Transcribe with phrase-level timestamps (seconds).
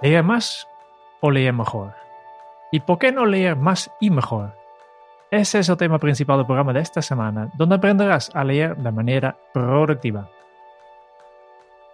[0.00, 0.68] ¿Leer más
[1.20, 1.92] o leer mejor?
[2.70, 4.54] ¿Y por qué no leer más y mejor?
[5.32, 8.92] Ese es el tema principal del programa de esta semana, donde aprenderás a leer de
[8.92, 10.30] manera productiva.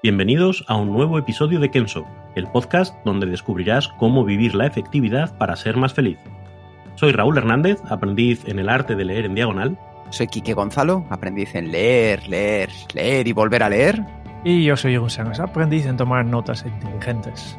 [0.02, 5.38] Bienvenidos a un nuevo episodio de Kenso, el podcast donde descubrirás cómo vivir la efectividad
[5.38, 6.18] para ser más feliz.
[6.96, 9.78] Soy Raúl Hernández, aprendiz en el arte de leer en diagonal.
[10.10, 14.04] Soy Quique Gonzalo, aprendiz en leer, leer, leer y volver a leer.
[14.44, 17.58] Y yo soy Sánchez, aprendiz en tomar notas inteligentes.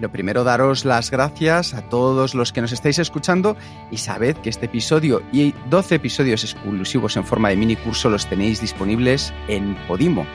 [0.00, 3.56] Lo primero, daros las gracias a todos los que nos estáis escuchando
[3.90, 8.26] y sabed que este episodio y 12 episodios exclusivos en forma de mini curso los
[8.26, 10.26] tenéis disponibles en Podimo.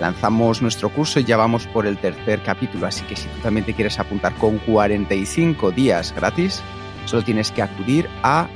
[0.00, 3.64] Lanzamos nuestro curso y ya vamos por el tercer capítulo, así que si tú también
[3.64, 6.60] te quieres apuntar con 45 días gratis,
[7.06, 8.48] solo tienes que acudir a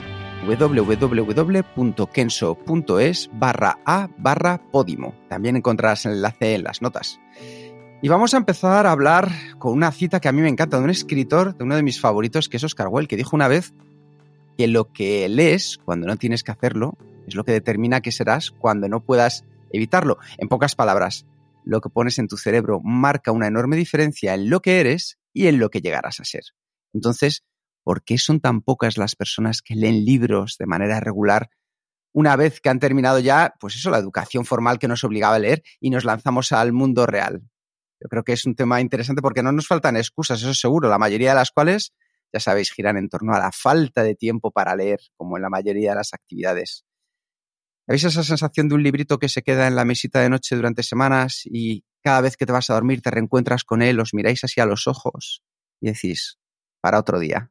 [0.45, 1.71] www.kenso.es
[3.33, 5.15] barra a barra Podimo.
[5.29, 7.21] También encontrarás el enlace en las notas.
[8.01, 10.85] Y vamos a empezar a hablar con una cita que a mí me encanta, de
[10.85, 13.75] un escritor, de uno de mis favoritos, que es Oscar Wilde, que dijo una vez
[14.57, 18.53] que lo que lees cuando no tienes que hacerlo es lo que determina qué serás
[18.53, 20.19] cuando no puedas evitarlo.
[20.37, 21.27] En pocas palabras,
[21.65, 25.49] lo que pones en tu cerebro marca una enorme diferencia en lo que eres y
[25.49, 26.45] en lo que llegarás a ser.
[26.95, 27.43] Entonces,
[27.83, 31.51] ¿por qué son tan pocas las personas que leen libros de manera regular
[32.13, 35.41] una vez que han terminado ya, pues eso, la educación formal que nos obligaba a
[35.41, 37.43] leer y nos lanzamos al mundo real?
[38.01, 40.89] Yo creo que es un tema interesante porque no nos faltan excusas, eso es seguro,
[40.89, 41.93] la mayoría de las cuales,
[42.33, 45.51] ya sabéis, giran en torno a la falta de tiempo para leer, como en la
[45.51, 46.85] mayoría de las actividades.
[47.89, 50.83] ¿Habéis esa sensación de un librito que se queda en la mesita de noche durante
[50.83, 54.45] semanas y cada vez que te vas a dormir te reencuentras con él, os miráis
[54.45, 55.43] así a los ojos
[55.81, 56.39] y decís,
[56.81, 57.51] para otro día?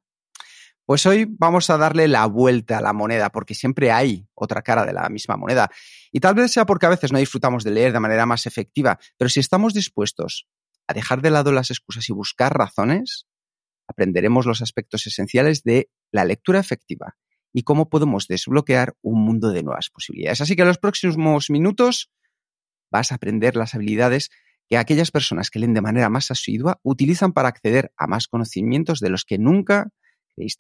[0.88, 4.86] Pues hoy vamos a darle la vuelta a la moneda, porque siempre hay otra cara
[4.86, 5.70] de la misma moneda.
[6.14, 8.98] Y tal vez sea porque a veces no disfrutamos de leer de manera más efectiva,
[9.18, 10.48] pero si estamos dispuestos
[10.88, 13.28] a dejar de lado las excusas y buscar razones,
[13.86, 17.18] aprenderemos los aspectos esenciales de la lectura efectiva
[17.52, 20.40] y cómo podemos desbloquear un mundo de nuevas posibilidades.
[20.40, 22.14] Así que en los próximos minutos
[22.90, 24.30] vas a aprender las habilidades
[24.70, 29.02] que aquellas personas que leen de manera más asidua utilizan para acceder a más conocimientos
[29.02, 29.92] de los que nunca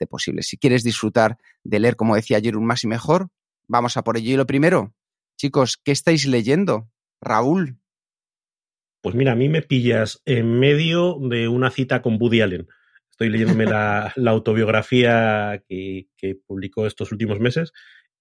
[0.10, 0.44] posible.
[0.44, 3.30] Si quieres disfrutar de leer, como decía ayer, un más y mejor,
[3.68, 4.32] vamos a por ello.
[4.32, 4.94] Y lo primero,
[5.38, 6.90] chicos, ¿qué estáis leyendo?
[7.22, 7.80] Raúl.
[9.02, 12.68] Pues mira, a mí me pillas en medio de una cita con Woody Allen.
[13.10, 16.08] Estoy leyéndome la, autobiografía que,
[16.46, 17.72] publicó estos últimos meses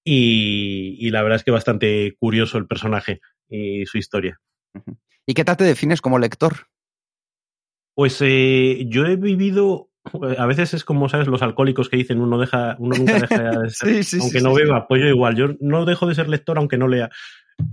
[0.04, 4.40] y, la verdad es que bastante curioso el personaje y su historia.
[5.26, 6.68] ¿Y qué tal te defines como lector?
[7.94, 9.85] Pues eh, yo he vivido
[10.38, 11.26] a veces es como, ¿sabes?
[11.26, 13.70] Los alcohólicos que dicen uno, deja, uno nunca deja de
[14.04, 16.88] ser, aunque no beba, pues yo igual, yo no dejo de ser lector aunque no
[16.88, 17.10] lea.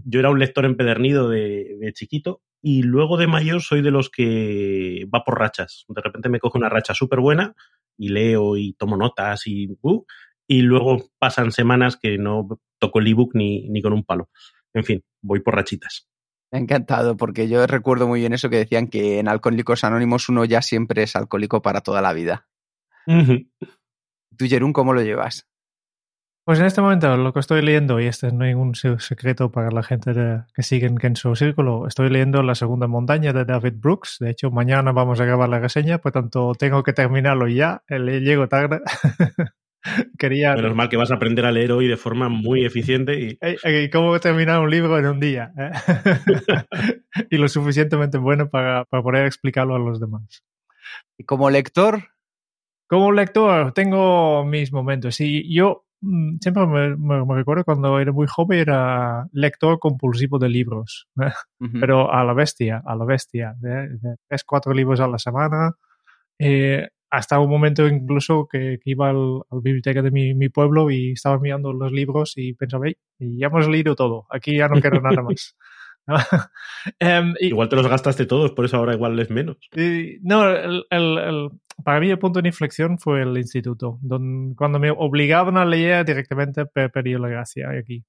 [0.06, 5.06] Yo era un lector empedernido de, chiquito y luego de mayor soy de los que
[5.14, 5.86] va por rachas.
[5.90, 7.54] De repente me coge una racha súper buena
[7.98, 10.06] y leo y tomo notas y, uh,
[10.48, 12.48] y luego pasan semanas que no
[12.80, 14.30] toco el ebook ni, ni con un palo.
[14.74, 16.08] En fin, voy por rachitas.
[16.54, 20.30] Me ha encantado, porque yo recuerdo muy bien eso que decían que en Alcohólicos Anónimos
[20.30, 22.48] uno ya siempre es alcohólico para toda la vida.
[23.08, 25.50] ¿Tú, Jerún, cómo lo llevas?
[26.46, 29.72] Pues en este momento lo que estoy leyendo, y este no es ningún secreto para
[29.72, 30.14] la gente
[30.54, 34.18] que sigue en Kenso Círculo, estoy leyendo La Segunda Montaña de David Brooks.
[34.20, 37.82] De hecho, mañana vamos a grabar la reseña, por tanto tengo que terminarlo ya.
[37.90, 38.80] Llego tarde.
[40.18, 40.56] Quería...
[40.56, 43.20] Menos mal que vas a aprender a leer hoy de forma muy eficiente.
[43.20, 43.38] Y...
[43.64, 45.52] ¿Y cómo terminar un libro en un día?
[45.58, 45.72] Eh?
[47.30, 50.44] y lo suficientemente bueno para, para, poder explicarlo a los demás.
[51.18, 52.04] ¿Y como lector?
[52.88, 55.20] Como lector tengo mis momentos.
[55.20, 61.08] Y yo mm, siempre me, recuerdo cuando era muy joven era lector compulsivo de libros.
[61.22, 61.32] ¿eh?
[61.80, 63.56] Pero a la bestia, a la bestia.
[63.60, 63.90] De,
[64.28, 65.72] tres, cuatro libros a la semana.
[66.40, 71.12] Eh, hasta un momento incluso que, iba al, a la biblioteca de mi, pueblo y
[71.12, 75.00] estaba mirando los libros y pensaba, y ya hemos leído todo, aquí ya no quiero
[75.00, 75.56] nada más.
[77.00, 79.58] Em, igual te los gastaste todos, por eso ahora igual es menos.
[80.22, 81.52] no, el,
[81.84, 86.04] para mí el punto de inflexión fue el instituto, donde, cuando me obligaban a leer
[86.06, 88.04] directamente perdió la gracia aquí.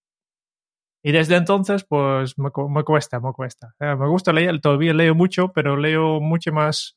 [1.02, 3.74] Y desde entonces, pues me, cuesta, me cuesta.
[3.78, 6.96] Eh, me gusta leer, todavía leo mucho, pero leo mucho más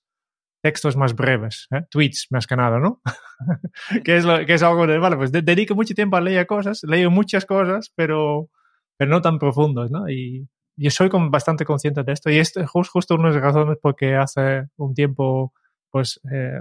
[0.68, 1.84] textos más breves, ¿eh?
[1.90, 3.02] tweets más que nada, ¿no?
[4.04, 7.10] que, es que es algo de, vale, pues dedico mucho tiempo a leer cosas, leo
[7.10, 8.50] muchas cosas, pero,
[8.98, 10.10] pero no tan profundos, ¿no?
[10.10, 14.16] Y yo soy bastante consciente de esto y es justo una de las razones porque
[14.16, 15.54] hace un tiempo,
[15.90, 16.60] pues, eh,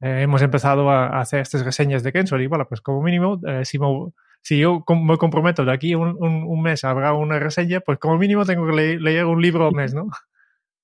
[0.00, 4.12] hemos empezado a, hacer estas reseñas de Kensor y, bueno, pues como mínimo, si me
[4.42, 8.44] si yo me comprometo de aquí un, un, mes habrá una reseña, pues como mínimo
[8.44, 10.08] tengo que leer un libro al mes, ¿no?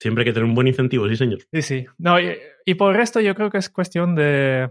[0.00, 1.40] Siempre hay que tener un buen incentivo, sí, señor.
[1.52, 1.87] Sí, sí.
[1.98, 4.70] No, y, por el resto yo creo que es cuestión de,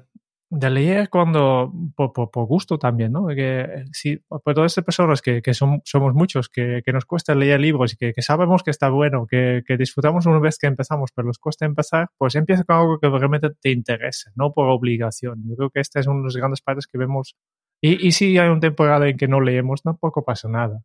[0.49, 3.27] de leer cuando, por, por, gusto también, ¿no?
[3.27, 7.33] Que si, por todas estas personas que, que son, somos muchos, que, que, nos cuesta
[7.33, 10.67] leer libros y que, que sabemos que está bueno, que, que, disfrutamos una vez que
[10.67, 14.69] empezamos, pero nos cuesta empezar, pues empieza con algo que realmente te interese, no por
[14.69, 15.43] obligación.
[15.47, 17.35] Yo creo que este es uno de los grandes partes que vemos
[17.81, 20.81] y, y si hay una temporada en que no leemos, tampoco pasa nada.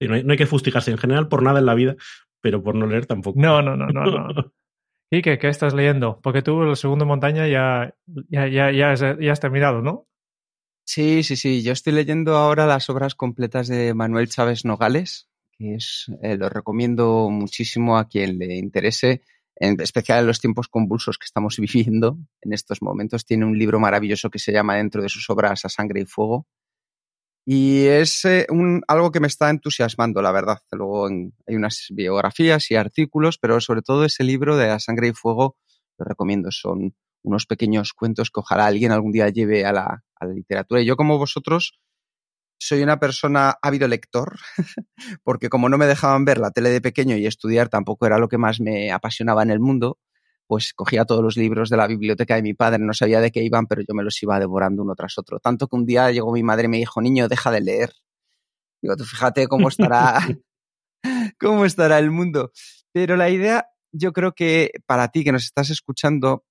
[0.00, 1.96] no, hay, que fustigarse en general por nada en la vida,
[2.40, 3.40] pero por no leer tampoco.
[3.40, 4.04] No, no, no, no.
[4.04, 4.52] no.
[5.10, 6.20] ¿Y qué, qué, estás leyendo?
[6.22, 7.94] Porque tú el segundo montaña ya,
[8.28, 10.06] ya, ya, ya, has, ya has terminado, ¿no?
[10.84, 11.62] Sí, sí, sí.
[11.62, 16.48] Yo estoy leyendo ahora las obras completas de Manuel Chávez Nogales, que es, eh, lo
[16.48, 19.22] recomiendo muchísimo a quien le interese
[19.56, 23.24] en especial en los tiempos convulsos que estamos viviendo en estos momentos.
[23.24, 26.46] Tiene un libro maravilloso que se llama dentro de sus obras A Sangre y Fuego.
[27.50, 30.58] Y es eh, un, algo que me está entusiasmando, la verdad.
[30.70, 35.12] Luego hay unas biografías y artículos, pero sobre todo ese libro de A Sangre y
[35.14, 35.56] Fuego
[35.96, 36.50] lo recomiendo.
[36.50, 40.82] Son unos pequeños cuentos que ojalá alguien algún día lleve a la, a la literatura.
[40.82, 41.80] Y yo como vosotros
[42.60, 44.38] soy una persona ávido lector,
[45.24, 48.28] porque como no me dejaban ver la tele de pequeño y estudiar tampoco era lo
[48.28, 49.96] que más me apasionaba en el mundo,
[50.48, 53.42] pues cogía todos los libros de la biblioteca de mi padre, no sabía de qué
[53.42, 55.38] iban, pero yo me los iba devorando uno tras otro.
[55.38, 57.92] Tanto que un día llegó mi madre y me dijo, niño, deja de leer.
[58.82, 60.18] Digo, tú fíjate cómo estará,
[61.38, 62.50] cómo estará el mundo.
[62.92, 66.46] Pero la idea, yo creo que para ti que nos estás escuchando,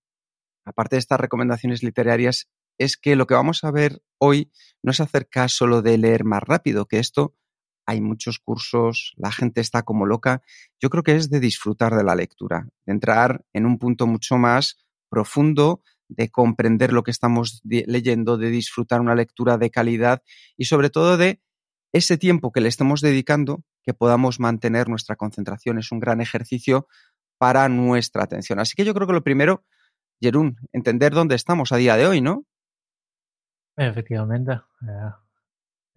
[0.63, 2.47] aparte de estas recomendaciones literarias,
[2.77, 4.51] es que lo que vamos a ver hoy
[4.83, 7.33] no es acerca solo de leer más rápido, que esto
[7.87, 10.43] hay muchos cursos, la gente está como loca.
[10.79, 14.37] Yo creo que es de disfrutar de la lectura, de entrar en un punto mucho
[14.37, 20.21] más profundo, de comprender lo que estamos leyendo, de disfrutar una lectura de calidad
[20.57, 21.41] y sobre todo de
[21.93, 25.79] ese tiempo que le estemos dedicando, que podamos mantener nuestra concentración.
[25.79, 26.87] Es un gran ejercicio
[27.37, 28.59] para nuestra atención.
[28.59, 29.63] Así que yo creo que lo primero,
[30.21, 32.43] Jerún, entender dónde estamos a día de hoy, ¿no?
[33.77, 34.59] Efectivamente.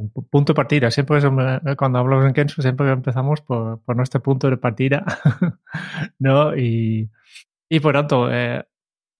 [0.08, 0.90] Punto de partida.
[0.90, 5.04] Siempre eh, cuando hablamos en Kenzo, siempre empezamos por, por nuestro punto de partida.
[6.18, 6.56] ¿No?
[6.56, 7.10] Y,
[7.68, 8.64] y por tanto, eh,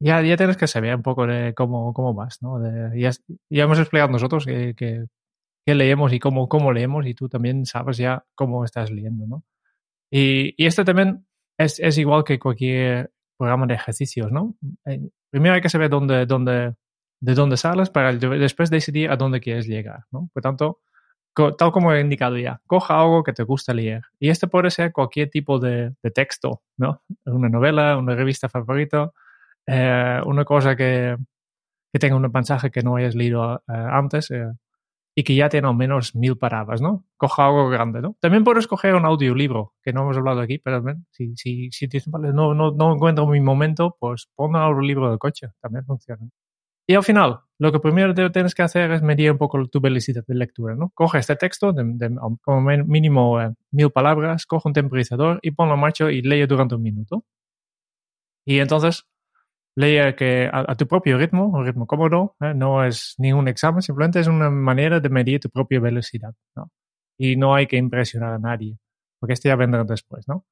[0.01, 2.59] ya, ya tienes que saber un poco de cómo, cómo vas, ¿no?
[2.97, 3.11] ya,
[3.51, 5.07] ya, hemos explicado nosotros que, que,
[5.67, 9.45] leemos y cómo, cómo leemos y tú también sabes ya cómo estás leyendo, ¿no?
[10.11, 14.57] Y, y este también es, es, igual que cualquier programa de ejercicios, ¿no?
[15.31, 16.75] Primero hay que saber dónde, dónde,
[17.21, 20.05] de dónde sales para después decidir a dónde quieres llegar.
[20.11, 20.31] ¿no?
[20.33, 20.81] Por tanto,
[21.35, 24.03] tal como he indicado ya, coja algo que te gusta leer.
[24.19, 27.03] Y este puede ser cualquier tipo de, texto, ¿no?
[27.25, 29.13] Una novela, una revista favorita,
[29.67, 31.17] eh, una cosa que,
[31.93, 34.51] que, tenga un mensaje que no hayas leído eh, antes eh,
[35.15, 37.05] y que ya tiene al menos mil palabras, ¿no?
[37.17, 38.17] Coja algo grande, ¿no?
[38.21, 42.11] También puedes coger un audiolibro, que no hemos hablado aquí, pero si, si, si dices,
[42.11, 46.29] vale, no, no, no encuentro mi momento, pues pon un audiolibro de coche, también funciona.
[46.91, 50.25] Y al final, lo que primero tienes que hacer es medir un poco tu velocidad
[50.27, 50.91] de lectura, ¿no?
[50.93, 52.11] Coge este texto de,
[52.43, 56.75] como mínimo eh, mil palabras, coge un temporizador y ponlo en marcha y lee durante
[56.75, 57.25] un minuto.
[58.45, 59.07] Y entonces
[59.77, 62.55] lee que a, tu propio ritmo, un ritmo cómodo, ¿eh?
[62.55, 66.73] no es ningún examen, simplemente es una manera de medir tu propia velocidad, ¿no?
[67.17, 68.77] Y no hay que impresionar a nadie,
[69.21, 70.45] porque esto ya vendrá después, ¿no?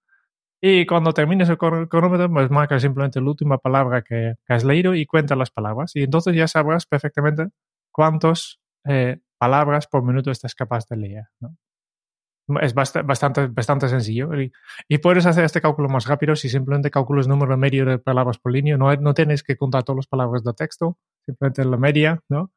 [0.61, 5.07] Y cuando termines el cronómetro, pues marca simplemente la última palabra que, has leído y
[5.07, 5.95] cuenta las palabras.
[5.95, 7.49] Y entonces ya sabrás perfectamente
[7.93, 11.25] cuántas eh, palabras por minuto estás capaz de leer.
[11.41, 11.57] ¿no?
[12.61, 14.31] Es bastante, bastante sencillo.
[14.89, 18.39] Y, puedes hacer este cálculo más rápido si simplemente calculas el número medio de palabras
[18.39, 18.77] por línea.
[18.77, 22.51] No, no tienes que contar todas las palabras de texto, simplemente la media, ¿no?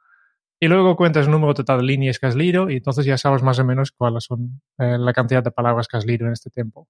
[0.60, 3.41] Y luego cuentas el número total de líneas que has leído y entonces ya sabes
[3.41, 6.51] más o menos cuáles son eh, la cantidad de palabras que has leído en este
[6.51, 6.88] tiempo.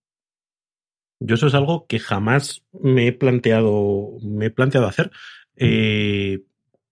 [1.23, 5.11] Yo eso es algo que jamás me he planteado, me he planteado hacer.
[5.55, 6.39] Eh,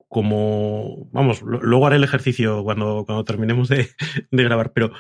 [0.08, 3.90] como, vamos, luego haré el ejercicio cuando, cuando terminemos de,
[4.32, 4.92] grabar, pero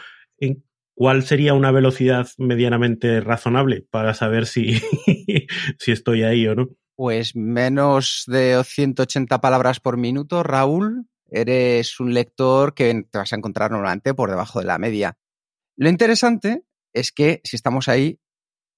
[0.95, 4.81] ¿cuál sería una velocidad medianamente razonable para saber si,
[5.79, 6.69] si estoy ahí o no?
[6.95, 11.05] Pues menos de 180 palabras por minuto, Raúl.
[11.29, 15.17] Eres un lector que te vas a encontrar normalmente por debajo de la media.
[15.77, 18.19] Lo interesante es que si estamos ahí,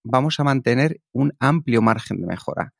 [0.04, 2.74] vamos a mantener un amplio margen de mejora.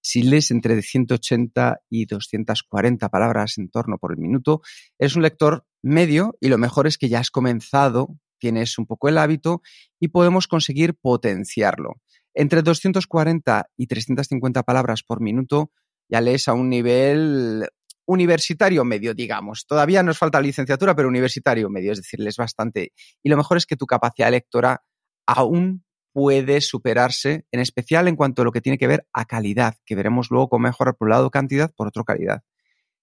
[0.00, 4.62] Si lees entre 180 y 240 palabras en torno por el minuto,
[4.98, 9.08] es un lector medio y lo mejor es que ya has comenzado, tienes un poco
[9.08, 9.60] el hábito
[10.00, 12.00] y podemos conseguir potenciarlo.
[12.34, 15.72] Entre 240 y 350 palabras por minuto
[16.08, 17.68] ya lees a un nivel
[18.06, 19.66] universitario medio, digamos.
[19.66, 22.92] Todavía nos falta licenciatura, pero universitario medio, es decir, lees bastante.
[23.22, 24.82] Y lo mejor es que tu capacidad lectora
[25.26, 29.76] aún puede superarse, en especial en cuanto a lo que tiene que ver a calidad,
[29.84, 32.42] que veremos luego cómo mejorar por un lado cantidad, por otro calidad.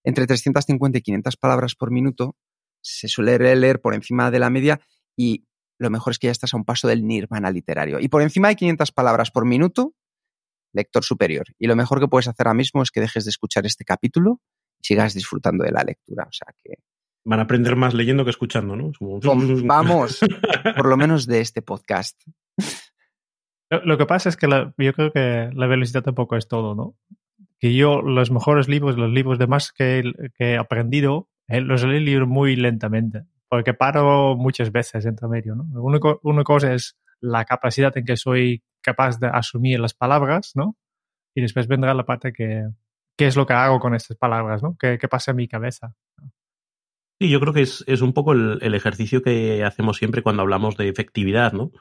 [0.03, 2.35] Entre 350 y 500 palabras por minuto
[2.81, 4.79] se suele leer por encima de la media
[5.15, 5.45] y
[5.79, 7.99] lo mejor es que ya estás a un paso del nirvana literario.
[7.99, 9.93] Y por encima de 500 palabras por minuto,
[10.73, 11.45] lector superior.
[11.57, 14.41] Y lo mejor que puedes hacer ahora mismo es que dejes de escuchar este capítulo
[14.79, 16.25] y sigas disfrutando de la lectura.
[16.29, 16.75] O sea que
[17.27, 18.91] Van a aprender más leyendo que escuchando, ¿no?
[19.65, 20.19] Vamos,
[20.75, 22.21] por lo menos de este podcast.
[23.69, 26.95] Lo, que pasa es que yo creo que la velocidad tampoco es todo, ¿no?
[27.59, 30.03] Que yo los mejores libros, los libros de más que,
[30.37, 35.65] he aprendido, eh, los leo muy lentamente, porque paro muchas veces entre medio, ¿no?
[36.21, 40.77] Una, cosa es la capacidad en que soy capaz de asumir las palabras, ¿no?
[41.33, 42.67] Y después vendrá la parte que,
[43.17, 44.77] qué es lo que hago con estas palabras, ¿no?
[44.79, 45.95] ¿Qué, pasa en mi cabeza?
[47.19, 50.87] Sí, yo creo que es, un poco el, ejercicio que hacemos siempre cuando hablamos de
[50.89, 51.71] efectividad, ¿no?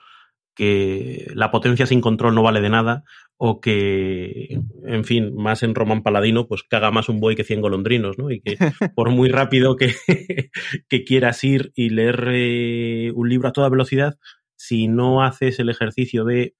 [0.55, 3.05] Que la potencia sin control no vale de nada
[3.37, 7.61] o que, en fin, más en Roman Paladino, pues caga más un buey que cien
[7.61, 8.31] golondrinos, ¿no?
[8.31, 8.57] Y que
[8.95, 9.95] por muy rápido que,
[10.89, 14.19] que quieras ir y leer eh, un libro a toda velocidad,
[14.57, 16.55] si no haces el ejercicio de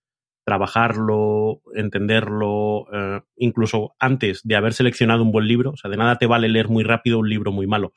[0.45, 6.17] trabajarlo, entenderlo, eh, incluso antes de haber seleccionado un buen libro, o sea, de nada
[6.17, 7.95] te vale leer muy rápido un libro muy malo.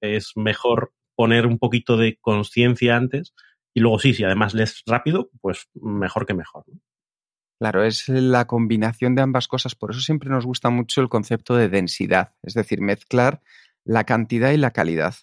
[0.00, 3.34] Es mejor poner un poquito de conciencia antes
[3.78, 6.64] y luego sí, si además lees rápido, pues mejor que mejor.
[7.60, 9.76] Claro, es la combinación de ambas cosas.
[9.76, 13.40] Por eso siempre nos gusta mucho el concepto de densidad, es decir, mezclar
[13.84, 15.14] la cantidad y la calidad.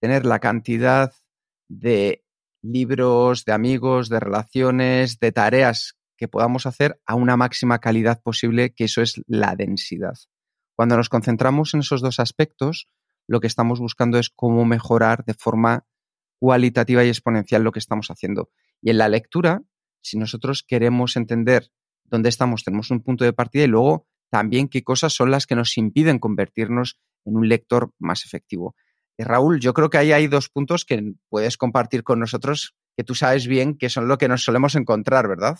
[0.00, 1.12] Tener la cantidad
[1.68, 2.24] de
[2.62, 8.72] libros, de amigos, de relaciones, de tareas que podamos hacer a una máxima calidad posible,
[8.72, 10.14] que eso es la densidad.
[10.74, 12.88] Cuando nos concentramos en esos dos aspectos,
[13.26, 15.84] lo que estamos buscando es cómo mejorar de forma
[16.38, 18.50] cualitativa y exponencial lo que estamos haciendo.
[18.80, 19.62] Y en la lectura,
[20.00, 21.70] si nosotros queremos entender
[22.04, 25.54] dónde estamos, tenemos un punto de partida y luego también qué cosas son las que
[25.54, 28.74] nos impiden convertirnos en un lector más efectivo.
[29.16, 33.04] Y Raúl, yo creo que ahí hay dos puntos que puedes compartir con nosotros que
[33.04, 35.58] tú sabes bien que son lo que nos solemos encontrar, ¿verdad?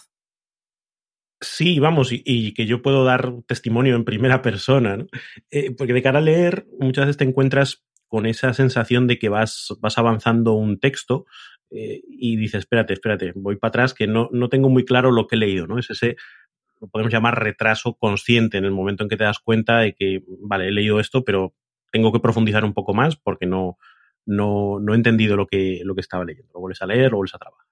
[1.41, 5.07] Sí, vamos, y, que yo puedo dar testimonio en primera persona,
[5.53, 9.29] eh, porque de cara a leer muchas veces te encuentras con esa sensación de que
[9.29, 11.27] vas, vas avanzando un texto
[11.71, 15.27] eh, y dices, espérate, espérate, voy para atrás, que no, no tengo muy claro lo
[15.27, 15.79] que he leído, ¿no?
[15.79, 16.17] Es ese,
[16.81, 20.23] lo podemos llamar retraso consciente en el momento en que te das cuenta de que,
[20.41, 21.55] vale, he leído esto, pero
[21.93, 23.79] tengo que profundizar un poco más porque no,
[24.27, 26.53] no, no he entendido lo que, lo que estaba leyendo.
[26.55, 27.67] Lo vuelves a leer, lo vuelves a trabajar.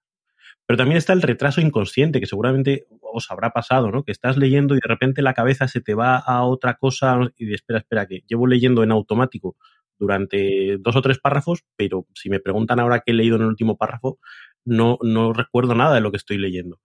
[0.66, 4.02] Pero también está el retraso inconsciente, que seguramente os habrá pasado, ¿no?
[4.02, 7.46] Que estás leyendo y de repente la cabeza se te va a otra cosa y
[7.46, 9.56] de, espera, espera, que llevo leyendo en automático
[9.98, 13.48] durante dos o tres párrafos, pero si me preguntan ahora qué he leído en el
[13.48, 14.18] último párrafo,
[14.64, 16.80] no, no recuerdo nada de lo que estoy leyendo.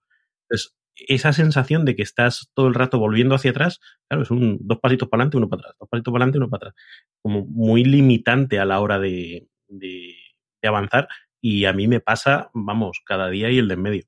[0.48, 4.58] Entonces, esa sensación de que estás todo el rato volviendo hacia atrás, claro, es un
[4.60, 6.84] dos pasitos para adelante, uno para atrás, dos pasitos para adelante, uno para atrás.
[7.22, 10.14] Como muy limitante a la hora de, de,
[10.62, 11.08] avanzar.
[11.40, 14.04] Y a mí me pasa, vamos, cada día y el de en medio.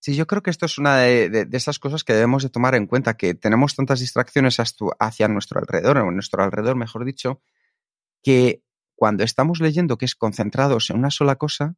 [0.00, 2.74] Sí, yo creo que esto es una de, de, esas cosas que debemos de tomar
[2.74, 4.58] en cuenta, que tenemos tantas distracciones
[4.98, 7.40] hacia nuestro alrededor, o nuestro alrededor, mejor dicho,
[8.22, 8.62] que
[8.94, 11.76] cuando estamos leyendo que es concentrados en una sola cosa,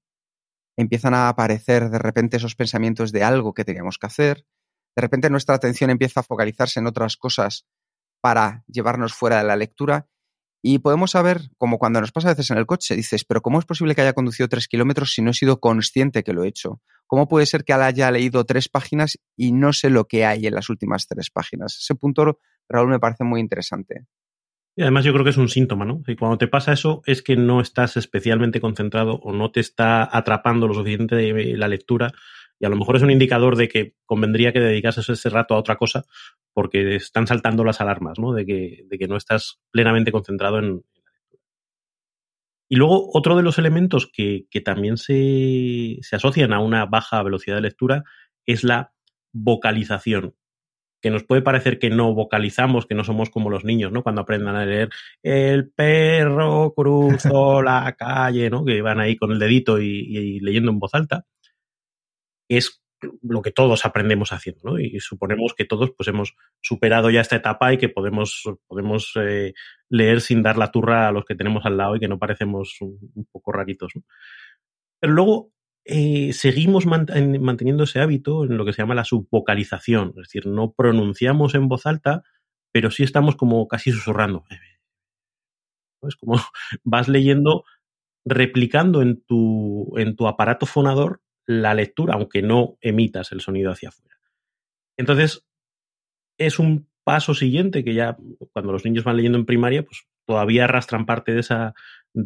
[0.77, 4.47] empiezan a aparecer de repente esos pensamientos de algo que teníamos que hacer,
[4.97, 7.67] de repente nuestra atención empieza a focalizarse en otras cosas
[8.21, 10.09] para llevarnos fuera de la lectura
[10.67, 13.59] y podemos saber, como cuando nos pasa a veces en el coche, dices, pero ¿cómo
[13.59, 16.49] es posible que haya conducido tres kilómetros si no he sido consciente que lo he
[16.49, 16.81] hecho?
[17.07, 20.55] ¿Cómo puede ser que haya leído tres páginas y no sé lo que hay en
[20.55, 21.77] las últimas tres páginas?
[21.79, 24.07] Ese punto, Raúl, me parece muy interesante.
[24.77, 26.03] Y además yo creo que es un síntoma, ¿no?
[26.07, 30.09] Y cuando te pasa eso es que no estás especialmente concentrado o no te está
[30.11, 32.13] atrapando lo suficiente la lectura
[32.59, 35.59] y a lo mejor es un indicador de que convendría que dedicases ese rato a
[35.59, 36.05] otra cosa
[36.53, 38.33] porque están saltando las alarmas, ¿no?
[38.33, 40.85] De que, de que no estás plenamente concentrado en.
[42.69, 47.57] Y luego otro de los elementos que, también se, se asocian a una baja velocidad
[47.57, 48.05] de lectura
[48.47, 48.93] es la
[49.33, 50.35] vocalización
[51.05, 54.03] que nos puede parecer que no vocalizamos, que no somos como los niños, ¿no?
[54.03, 54.89] Cuando aprendan a leer
[55.23, 58.65] el perro cruzó la calle, ¿no?
[58.65, 61.27] Que van ahí con el dedito y, leyendo en voz alta.
[62.49, 62.83] Es
[63.21, 64.81] lo que todos aprendemos haciendo, ¿no?
[64.81, 69.53] Y suponemos que todos pues hemos superado ya esta etapa y que podemos, podemos eh,
[69.91, 72.79] leer sin dar la turra a los que tenemos al lado y que no parecemos
[72.81, 74.05] un, poco raritos, ¿no?
[74.99, 75.53] Pero luego
[75.85, 80.73] eh, seguimos manteniendo ese hábito en lo que se llama la subvocalización, es decir, no
[80.73, 82.23] pronunciamos en voz alta,
[82.73, 84.45] pero sí estamos como casi susurrando.
[86.03, 86.37] Es como
[86.85, 87.65] vas leyendo,
[88.25, 94.17] replicando en tu, aparato fonador la lectura, aunque no emitas el sonido hacia afuera.
[94.97, 95.47] Entonces,
[96.39, 98.17] es un paso siguiente que ya
[98.53, 101.41] cuando los niños van leyendo en primaria, pues todavía arrastran parte de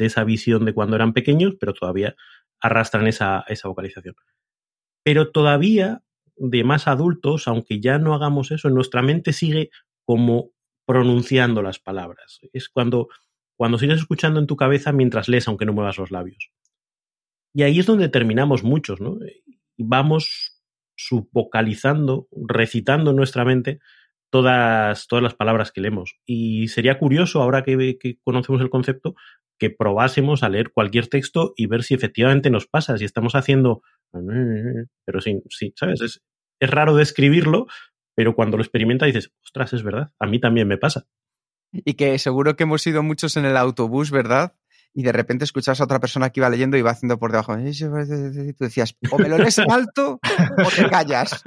[0.07, 2.15] esa visión de cuando eran pequeños, pero todavía
[2.61, 4.15] arrastran esa, esa vocalización.
[5.05, 6.03] Pero todavía
[6.37, 9.71] de más adultos, aunque ya no hagamos eso, nuestra mente sigue
[10.05, 10.53] como
[10.87, 12.41] pronunciando las palabras.
[12.53, 13.09] Es cuando,
[13.57, 16.51] cuando sigues escuchando en tu cabeza mientras lees, aunque no muevas los labios.
[17.53, 19.19] Y ahí es donde terminamos muchos, ¿no?
[19.77, 20.63] Y vamos
[20.97, 23.81] subvocalizando, recitando en nuestra mente
[24.31, 26.17] todas, todas las palabras que leemos.
[26.25, 29.15] Y sería curioso, ahora que, que, conocemos el concepto,
[29.59, 33.83] que probásemos a leer cualquier texto y ver si efectivamente nos pasa, si estamos haciendo...
[34.13, 36.01] Pero sí, sí ¿sabes?
[36.01, 36.23] Es,
[36.61, 37.67] es raro describirlo,
[38.15, 41.07] pero cuando lo experimenta dices, ostras, es verdad, a mí también me pasa.
[41.73, 44.55] Y que seguro que hemos ido muchos en el autobús, ¿verdad?
[44.95, 47.57] Y de repente escuchas a otra persona que iba leyendo y va haciendo por debajo.
[47.59, 50.19] Y tú decías, o me lo lees alto
[50.65, 51.43] o te callas.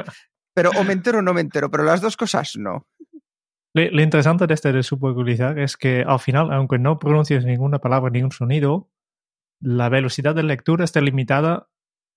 [0.53, 2.87] Pero o me entero o no me entero, pero las dos cosas no.
[3.73, 8.09] Lo, interesante de este de subvocalizar es que al final, aunque no pronuncies ninguna palabra,
[8.09, 8.89] ningún sonido,
[9.61, 11.69] la velocidad de lectura está limitada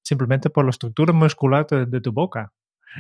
[0.03, 2.53] simplemente por la estructura muscular de, tu boca.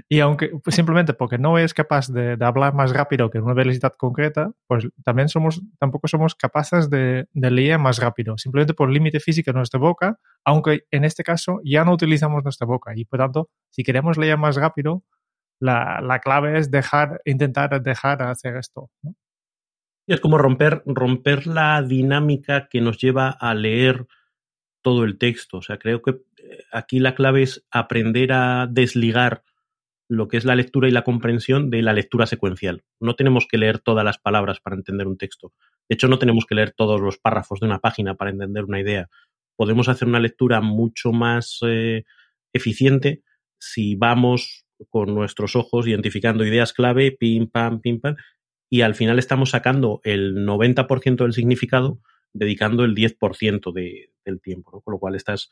[0.08, 4.52] Y aunque simplemente porque no eres capaz de, hablar más rápido que una velocidad concreta,
[4.66, 9.50] pues también somos, tampoco somos capaces de, de leer más rápido, simplemente por límite físico
[9.50, 12.92] de nuestra boca, aunque en este caso ya no utilizamos nuestra boca.
[12.94, 15.02] Y por tanto, si queremos leer más rápido,
[15.60, 18.90] la, clave es dejar, intentar dejar hacer esto.
[20.06, 24.06] Es como romper, romper la dinámica que nos lleva a leer
[24.82, 25.58] todo el texto.
[25.58, 29.42] O sea, creo que eh, aquí la clave es aprender a desligar
[30.08, 32.84] lo que es la lectura y la comprensión de la lectura secuencial.
[33.00, 35.54] No tenemos que leer todas las palabras para entender un texto.
[35.88, 38.80] De hecho, no tenemos que leer todos los párrafos de una página para entender una
[38.80, 39.08] idea.
[39.56, 42.04] Podemos hacer una lectura mucho más eh,
[42.52, 43.22] eficiente
[43.58, 48.16] si vamos con nuestros ojos, identificando ideas clave, pim, pam, pim, pam,
[48.70, 52.00] y al final estamos sacando el 90% del significado,
[52.32, 55.48] dedicando el 10% de, del tiempo, con lo cual estás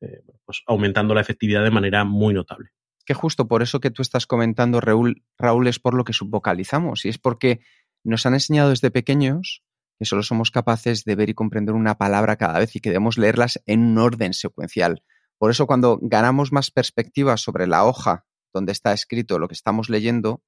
[0.00, 2.70] eh, pues aumentando la efectividad de manera muy notable.
[3.06, 7.04] Que justo por eso que tú estás comentando, Raúl, Raúl, es por lo que subvocalizamos,
[7.04, 7.60] y es porque
[8.04, 9.62] nos han enseñado desde pequeños
[9.98, 13.16] que solo somos capaces de ver y comprender una palabra cada vez y que debemos
[13.16, 15.02] leerlas en un orden secuencial.
[15.38, 19.88] Por eso cuando ganamos más perspectiva sobre la hoja donde está escrito lo que estamos
[19.88, 20.42] leyendo,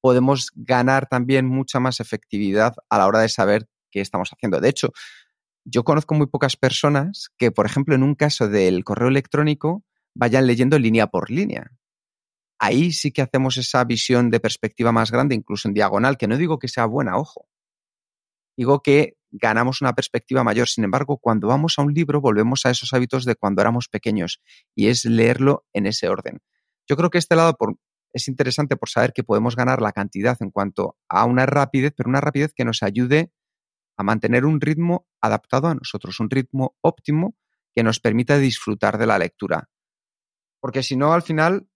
[0.00, 4.60] podemos ganar también mucha más efectividad a la hora de saber qué estamos haciendo.
[4.60, 4.92] De hecho,
[5.64, 10.46] yo conozco muy pocas personas que, por ejemplo, en un caso del correo electrónico, vayan
[10.46, 11.72] leyendo línea por línea.
[12.58, 16.36] Ahí sí que hacemos esa visión de perspectiva más grande, incluso en diagonal, que no
[16.36, 17.46] digo que sea buena, ojo.
[18.56, 20.68] Digo que ganamos una perspectiva mayor.
[20.68, 24.40] Sin embargo, cuando vamos a un libro, volvemos a esos hábitos de cuando éramos pequeños
[24.74, 26.40] y es leerlo en ese orden.
[26.88, 27.56] Yo creo que este lado
[28.12, 32.08] es interesante por saber que podemos ganar la cantidad en cuanto a una rapidez, pero
[32.08, 33.30] una rapidez que nos ayude
[33.98, 37.36] a mantener un ritmo adaptado a nosotros, un ritmo óptimo
[37.74, 39.68] que nos permita disfrutar de la lectura.
[40.60, 41.68] Porque si no, al final,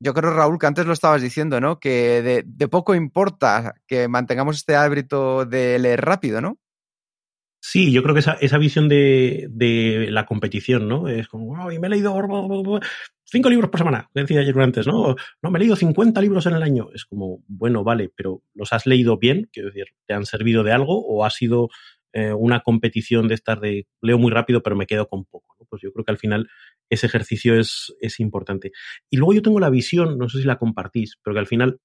[0.00, 1.78] yo creo, Raúl, que antes lo estabas diciendo, ¿no?
[1.78, 6.58] Que de poco importa que mantengamos este hábito de leer rápido, ¿no?
[7.68, 11.08] Sí, yo creo que esa, esa visión de, de, la competición, ¿no?
[11.08, 12.14] Es como, wow, y me he leído
[13.24, 15.16] cinco libros por semana, decía ayer antes, ¿no?
[15.42, 16.90] No, me he leído 50 libros en el año.
[16.94, 19.48] Es como, bueno, vale, pero ¿los has leído bien?
[19.52, 21.68] Quiero decir, ¿te han servido de algo o ha sido
[22.12, 25.56] eh, una competición de estar de leo muy rápido pero me quedo con poco?
[25.68, 26.48] Pues yo creo que al final
[26.88, 28.70] ese ejercicio es, es importante.
[29.10, 31.80] Y luego yo tengo la visión, no sé si la compartís, pero que al final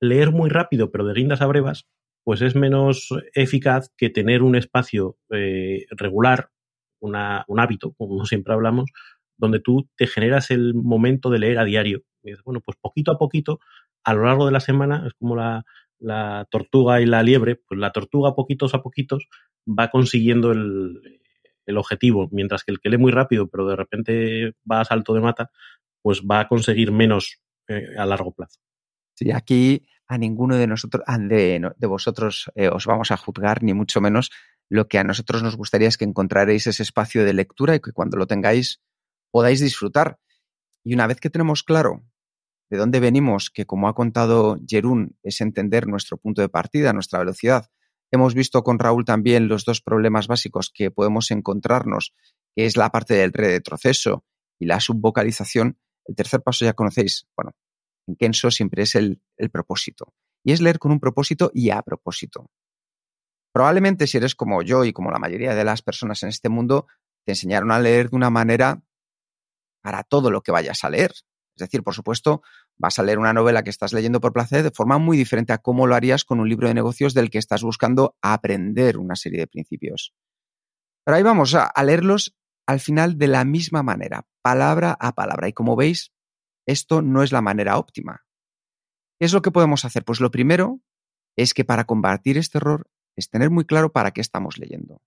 [0.00, 1.86] leer muy rápido pero de guindas a brevas
[2.24, 6.50] pues es menos eficaz que tener un espacio eh, regular,
[7.00, 8.90] una, un hábito, como siempre hablamos,
[9.36, 12.02] donde tú te generas el momento de leer a diario.
[12.22, 13.60] Y dices, bueno, pues poquito a poquito,
[14.02, 15.64] a lo largo de la semana, es como la,
[16.50, 19.26] tortuga y la liebre, pues la tortuga poquitos a poquitos
[19.66, 21.00] va consiguiendo el,
[21.66, 25.14] el objetivo, mientras que el que lee muy rápido, pero de repente va a salto
[25.14, 25.50] de mata,
[26.02, 28.60] pues va a conseguir menos eh, a largo plazo.
[29.14, 33.74] Sí, aquí a ninguno de nosotros, de, de vosotros eh, os vamos a juzgar, ni
[33.74, 34.30] mucho menos.
[34.68, 37.92] Lo que a nosotros nos gustaría es que encontraréis ese espacio de lectura y que
[37.92, 38.80] cuando lo tengáis
[39.30, 40.18] podáis disfrutar.
[40.84, 42.04] Y una vez que tenemos claro
[42.70, 47.18] de dónde venimos, que como ha contado Jerún, es entender nuestro punto de partida, nuestra
[47.18, 47.66] velocidad.
[48.10, 52.14] Hemos visto con Raúl también los dos problemas básicos que podemos encontrarnos,
[52.54, 54.24] que es la parte del retroceso
[54.58, 55.78] y la subvocalización.
[56.06, 57.52] El tercer paso ya conocéis, bueno,
[58.06, 60.12] en Kenso siempre es el, el propósito.
[60.44, 62.50] Y es leer con un propósito y a propósito.
[63.52, 66.86] Probablemente si eres como yo y como la mayoría de las personas en este mundo,
[67.24, 68.82] te enseñaron a leer de una manera
[69.82, 71.12] para todo lo que vayas a leer.
[71.56, 72.42] Es decir, por supuesto,
[72.76, 75.58] vas a leer una novela que estás leyendo por placer de forma muy diferente a
[75.58, 79.40] cómo lo harías con un libro de negocios del que estás buscando aprender una serie
[79.40, 80.12] de principios.
[81.04, 82.34] Pero ahí vamos a, leerlos
[82.66, 85.48] al final de la misma manera, palabra a palabra.
[85.48, 86.12] Y como veis,
[86.66, 88.24] esto no es la manera óptima.
[89.18, 90.04] ¿Qué es lo que podemos hacer?
[90.04, 90.80] Pues lo primero
[91.36, 95.02] es que para combatir este error es tener muy claro para qué estamos leyendo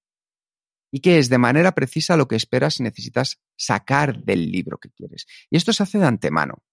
[0.91, 4.89] y que es de manera precisa lo que esperas y necesitas sacar del libro que
[4.91, 5.25] quieres.
[5.49, 6.63] Y esto se hace de antemano.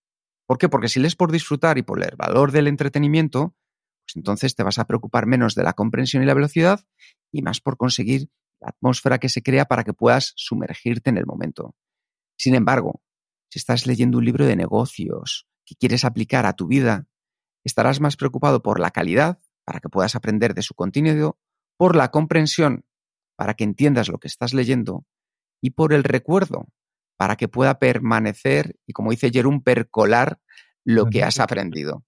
[0.46, 0.68] ¿Por qué?
[0.68, 3.56] Porque si lees por disfrutar y por el valor del entretenimiento,
[4.06, 6.80] pues entonces te vas a preocupar menos de la comprensión y la velocidad
[7.32, 8.28] y más por conseguir
[8.60, 11.74] la atmósfera que se crea para que puedas sumergirte en el momento.
[12.36, 13.02] Sin embargo,
[13.54, 17.06] si estás leyendo un libro de negocios que quieres aplicar a tu vida,
[17.62, 21.38] estarás más preocupado por la calidad, para que puedas aprender de su contenido,
[21.76, 22.84] por la comprensión
[23.36, 25.06] para que entiendas lo que estás leyendo
[25.62, 26.66] y por el recuerdo,
[27.16, 30.40] para que pueda permanecer y, como dice Jerón, percolar
[30.84, 32.04] lo que has aprendido.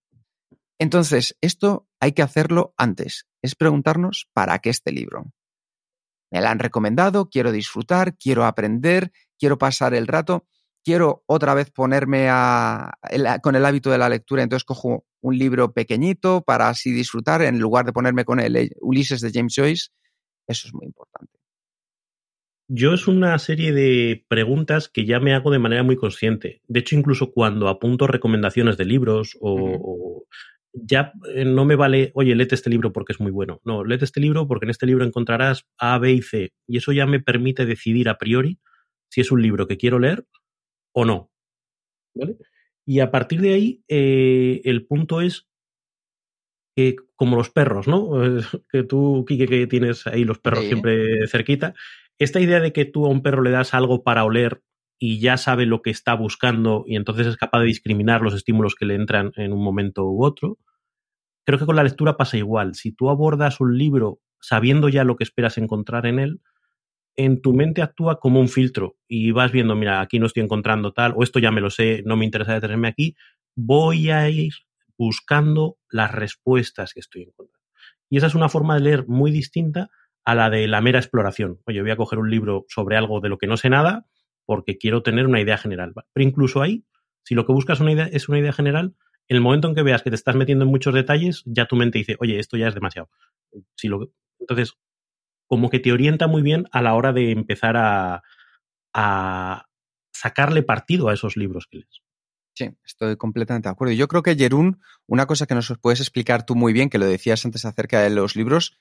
[0.80, 5.32] Entonces, esto hay que hacerlo antes, es preguntarnos para qué este libro.
[6.32, 10.48] Me lo han recomendado, quiero disfrutar, quiero aprender, quiero pasar el rato,
[10.86, 12.28] quiero otra vez ponerme
[13.42, 17.58] con el hábito de la lectura, entonces cojo un libro pequeñito para así disfrutar en
[17.58, 19.88] lugar de ponerme con el Ulises de James Joyce
[20.46, 21.32] eso es muy importante.
[22.68, 26.62] Yo es una serie de preguntas que ya me hago de manera muy consciente.
[26.68, 30.24] De hecho, incluso cuando apunto recomendaciones de libros o,
[30.72, 33.60] ya eh, no me vale, oye, léete este libro porque es muy bueno.
[33.64, 36.52] No, léete este libro porque en este libro encontrarás A, B y C.
[36.68, 38.60] Y eso ya me permite decidir a priori
[39.08, 40.26] si es un libro que quiero leer
[40.96, 41.30] o no.
[42.14, 42.38] ¿Vale?
[42.86, 45.48] Y a partir de ahí, eh, el punto es
[47.16, 48.10] como los perros, ¿no?
[48.70, 51.74] Que tú, Kike, que tienes ahí los perros siempre cerquita.
[52.18, 54.62] Esta idea de que tú a un perro le das algo para oler
[54.98, 58.74] y ya sabe lo que está buscando y entonces es capaz de discriminar los estímulos
[58.74, 60.58] que le entran en un momento u otro.
[61.44, 62.74] Creo que con la lectura pasa igual.
[62.74, 66.40] Si tú abordas un libro sabiendo ya lo que esperas encontrar en él,
[67.16, 70.92] en tu mente actúa como un filtro y vas viendo, mira, aquí no estoy encontrando
[70.92, 73.16] tal, o esto ya me lo sé, no me interesa detenerme aquí,
[73.54, 74.52] voy a ir
[74.98, 77.66] buscando las respuestas que estoy encontrando.
[78.08, 79.90] Y esa es una forma de leer muy distinta
[80.24, 81.60] a la de la mera exploración.
[81.66, 84.06] Oye, voy a coger un libro sobre algo de lo que no sé nada
[84.44, 85.92] porque quiero tener una idea general.
[86.12, 86.84] Pero incluso ahí,
[87.24, 88.94] si lo que buscas una idea, es una idea general,
[89.28, 91.76] en el momento en que veas que te estás metiendo en muchos detalles, ya tu
[91.76, 93.10] mente dice, oye, esto ya es demasiado.
[93.74, 94.74] Si lo, entonces,
[95.46, 98.22] como que te orienta muy bien a la hora de empezar a,
[98.94, 99.66] a
[100.12, 102.02] sacarle partido a esos libros que lees.
[102.54, 103.92] Sí, estoy completamente de acuerdo.
[103.92, 107.04] Yo creo que, Jerún, una cosa que nos puedes explicar tú muy bien, que lo
[107.04, 108.78] decías antes acerca de los libros,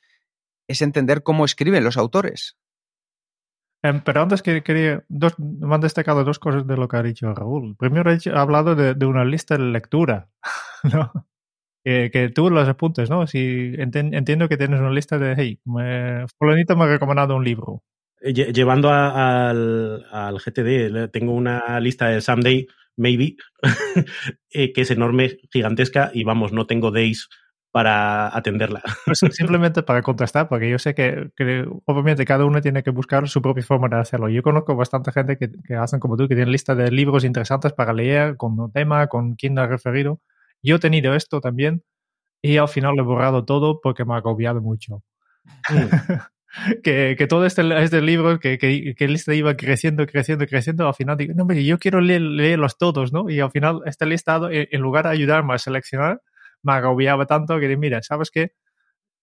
[0.67, 2.58] es entender cómo escriben los autores.
[3.84, 7.04] Em, pero antes que quería, dos, me han destacado dos cosas de lo que ha
[7.04, 7.75] dicho Raúl.
[7.75, 10.30] Primero ha hablado de, una lista de lectura,
[10.84, 11.12] ¿no?
[11.85, 13.27] Que tú los apuntes, ¿no?
[13.27, 17.83] Si entiendo que tienes una lista de, hey, me, fulanito me ha recomendado un libro.
[18.21, 22.65] Llevando al, al, GTD, tengo una lista de Someday
[22.97, 23.35] maybe,
[24.51, 27.29] eh, que es enorme, gigantesca, y vamos, no tengo days
[27.71, 28.81] para atenderla.
[29.05, 31.29] Pues simplemente para contestar, porque yo sé que,
[31.85, 34.27] obviamente cada uno tiene que buscar su propia forma de hacerlo.
[34.29, 37.73] Yo conozco bastante gente que, que hacen como tú, que tienen lista de libros interesantes
[37.73, 40.19] para leer, con un tema, con quién ha referido.
[40.63, 41.83] Yo he tenido esto también
[42.41, 45.03] y al final lo he borrado todo porque me ha agobiado mucho.
[45.69, 45.85] Mm.
[46.83, 50.93] que, que, todo este, este libro que, que, que, lista iba creciendo, creciendo, creciendo, al
[50.93, 53.29] final digo, no, hombre, yo quiero leer, leerlos todos, ¿no?
[53.29, 56.21] Y al final este listado, en lugar de ayudarme a seleccionar,
[56.61, 58.51] me agobiaba tanto que, mira, ¿sabes qué?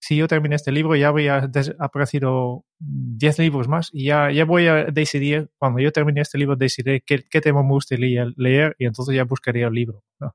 [0.01, 4.67] Si yo terminé este libro, ya había aparecido 10 libros más y ya, ya voy
[4.67, 8.87] a decidir, cuando yo termine este libro, decidiré qué, qué tema me gustaría leer y
[8.87, 10.35] entonces ya buscaría el libro, ¿no?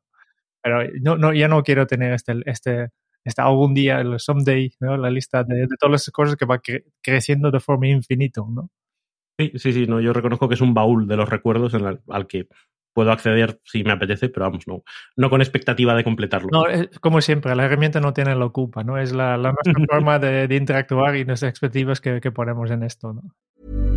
[0.62, 2.90] Pero no, no, ya no quiero tener este, este,
[3.24, 4.98] está algún día, el someday, ¿no?
[4.98, 6.62] la lista de, todas las cosas que va
[7.02, 8.70] creciendo de forma infinita, ¿no?
[9.40, 12.48] Sí, sí, sí, no, yo reconozco que es un baúl de los recuerdos al que
[12.98, 14.82] puedo acceder si me apetece, pero vamos, no,
[15.16, 16.50] no con expectativa de completarlo.
[16.52, 16.64] No,
[17.00, 18.98] como siempre, la herramienta no tiene la ocupa, ¿no?
[18.98, 22.82] Es la, la nuestra forma de, de, interactuar y nuestras expectativas que, que ponemos en
[22.82, 23.97] esto, ¿no?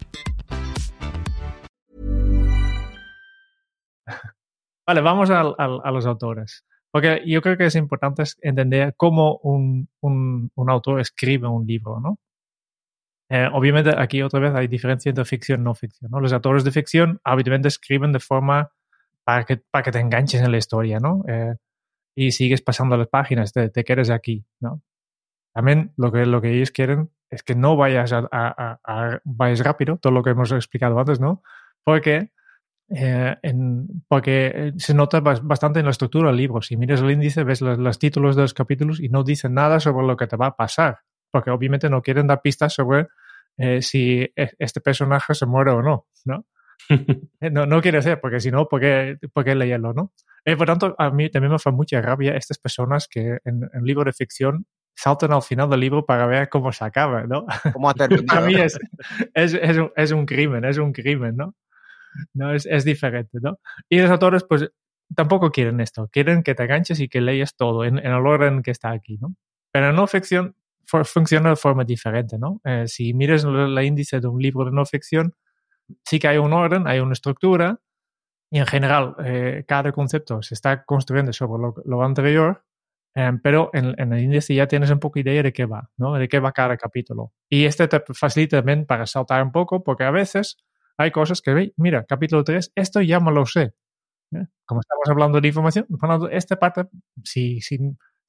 [4.91, 6.65] Vale, vamos a, a, a, los autores.
[6.91, 12.01] Porque yo creo que es importante entender cómo un, un, un autor escribe un libro,
[12.01, 12.19] ¿no?
[13.29, 16.11] Eh, obviamente aquí otra vez hay diferencia entre ficción y no ficción.
[16.11, 16.19] ¿no?
[16.19, 18.69] Los autores de ficción habitualmente escriben de forma
[19.23, 21.23] para que, para que te enganches en la historia, ¿no?
[21.25, 21.55] Eh,
[22.13, 24.81] y sigues pasando las páginas, te, te, quedes aquí, ¿no?
[25.53, 29.61] También lo que, lo que ellos quieren es que no vayas, a, a, a, vayas
[29.61, 31.41] rápido, todo lo que hemos explicado antes, ¿no?
[31.85, 32.33] Porque
[32.93, 36.61] eh, en, porque eh, se nota bastante en la estructura del libro.
[36.61, 39.79] Si miras el índice, ves los, los, títulos de los capítulos y no dicen nada
[39.79, 40.99] sobre lo que te va a pasar,
[41.31, 43.07] porque obviamente no quieren dar pistas sobre
[43.57, 46.45] eh, si e, este personaje se muere o no, ¿no?
[47.51, 50.13] no, no quiere ser, porque si no, ¿por qué, por qué leerlo, no?
[50.43, 53.83] Eh, por tanto, a mí también me hace mucha rabia estas personas que en, en
[53.83, 57.45] libro de ficción saltan al final del libro para ver cómo se acaba, ¿no?
[57.71, 58.39] ¿Cómo ha terminado?
[58.43, 58.77] a mí es,
[59.33, 61.55] es, es, un, es un crimen, es un crimen, ¿no?
[62.33, 62.53] ¿No?
[62.53, 63.59] Es, es diferente, ¿no?
[63.89, 64.69] Y los autores, pues,
[65.15, 66.07] tampoco quieren esto.
[66.11, 69.35] Quieren que te enganches y que leas todo en, el orden que está aquí, ¿no?
[69.71, 70.55] Pero no ficción
[71.05, 72.59] funciona de forma diferente, ¿no?
[72.65, 75.33] Eh, si miras el índice de un libro de no ficción,
[76.03, 77.79] sí que hay un orden, hay una estructura,
[78.49, 82.65] y en general eh, cada concepto se está construyendo sobre lo, lo anterior,
[83.15, 86.15] eh, pero en, en, el índice ya tienes un poco idea de qué va, ¿no?
[86.15, 87.31] De qué va cada capítulo.
[87.47, 90.57] Y este te facilita también para saltar un poco, porque a veces
[91.01, 93.73] hay cosas que, mira, capítulo 3, esto ya me lo sé.
[94.33, 94.45] ¿eh?
[94.65, 95.87] Como estamos hablando de información,
[96.31, 96.85] esta parte,
[97.23, 97.77] si, si,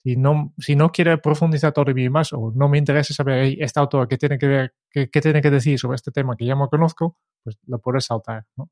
[0.02, 4.08] si, no, si no quiere profundizar todavía más o no me interesa saber este autor
[4.08, 6.68] qué tiene que ver, qué, qué, tiene que decir sobre este tema que ya me
[6.68, 8.44] conozco, pues lo puedes saltar.
[8.56, 8.70] ¿no?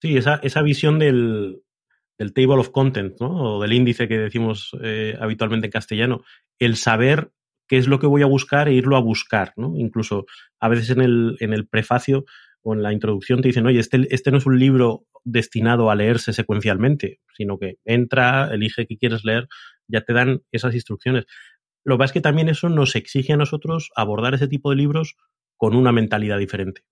[0.00, 1.62] Sí, esa, esa visión del,
[2.18, 3.56] del table of content, ¿no?
[3.56, 6.22] O del índice que decimos eh, habitualmente en castellano.
[6.58, 7.32] El saber
[7.68, 9.74] qué es lo que voy a buscar e irlo a buscar, ¿no?
[9.76, 10.26] Incluso
[10.60, 12.24] a veces en el, en el prefacio
[12.74, 16.32] en la introducción te dicen, oye, este, este no es un libro destinado a leerse
[16.32, 19.48] secuencialmente, sino que entra, elige qué quieres leer,
[19.86, 21.26] ya te dan esas instrucciones.
[21.84, 24.76] Lo que pasa es que también eso nos exige a nosotros abordar ese tipo de
[24.76, 25.16] libros
[25.56, 26.82] con una mentalidad diferente.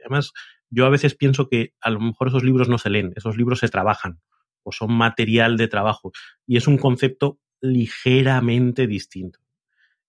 [0.00, 0.32] Además,
[0.70, 3.60] yo a veces pienso que a lo mejor esos libros no se leen, esos libros
[3.60, 4.20] se trabajan
[4.64, 6.12] o son material de trabajo
[6.46, 9.38] y es un concepto ligeramente distinto.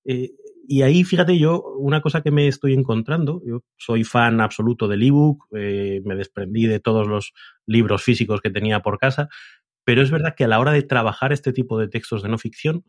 [0.05, 0.31] Eh,
[0.65, 5.03] y ahí, fíjate yo, una cosa que me estoy encontrando, yo soy fan absoluto del
[5.03, 7.33] ebook, eh, me desprendí de todos los
[7.65, 9.27] libros físicos que tenía por casa,
[9.83, 12.37] pero es verdad que a la hora de trabajar este tipo de textos de no
[12.37, 12.85] ficción,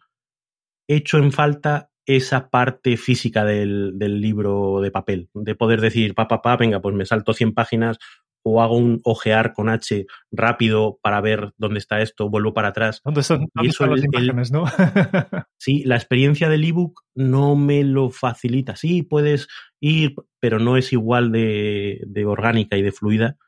[0.88, 6.28] echo en falta esa parte física del, del libro de papel, de poder decir, pa,
[6.28, 7.98] pa, pa, venga, pues me salto 100 páginas
[8.46, 13.00] o hago un ojear con H rápido para ver dónde está esto, vuelvo para atrás.
[13.02, 14.64] ¿Dónde son, dónde están las imágenes, no?
[15.58, 18.76] sí, la experiencia del ebook no me lo facilita.
[18.76, 19.48] Sí, puedes
[19.80, 23.38] ir, pero no es igual de, de orgánica y de fluida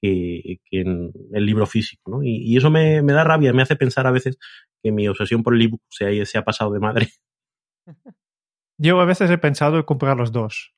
[0.00, 2.22] que, que, en el libro físico, ¿no?
[2.22, 4.38] Y, y eso me, me, da rabia, me hace pensar a veces
[4.82, 7.08] que mi obsesión por el ebook se, se ha pasado de madre.
[8.78, 10.74] Yo a veces he pensado en comprar los dos,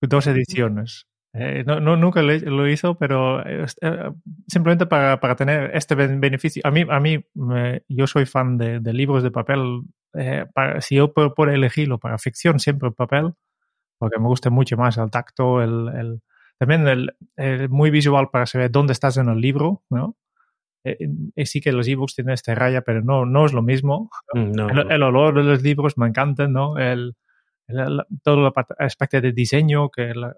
[0.00, 1.06] dos ediciones.
[1.32, 3.64] Eh, no, no, nunca lo, hizo, pero eh,
[4.48, 6.60] simplemente para, para, tener este beneficio.
[6.64, 7.24] A mí, a mí
[7.88, 9.82] yo soy fan de, de, libros de papel.
[10.14, 13.34] Eh, para, si yo puedo, puedo, elegirlo para ficción, siempre papel,
[13.98, 16.22] porque me gusta mucho más el tacto, el, el
[16.58, 20.16] también el, el, muy visual para saber dónde estás en el libro, ¿no?
[20.82, 24.10] Eh, sí que los ebooks tienen esta raya, pero no, no es lo mismo.
[24.34, 26.76] Mm, no, el, el, olor de los libros me encanta, ¿no?
[26.76, 27.14] El,
[27.68, 30.34] el, todo el aspecto de diseño, que la,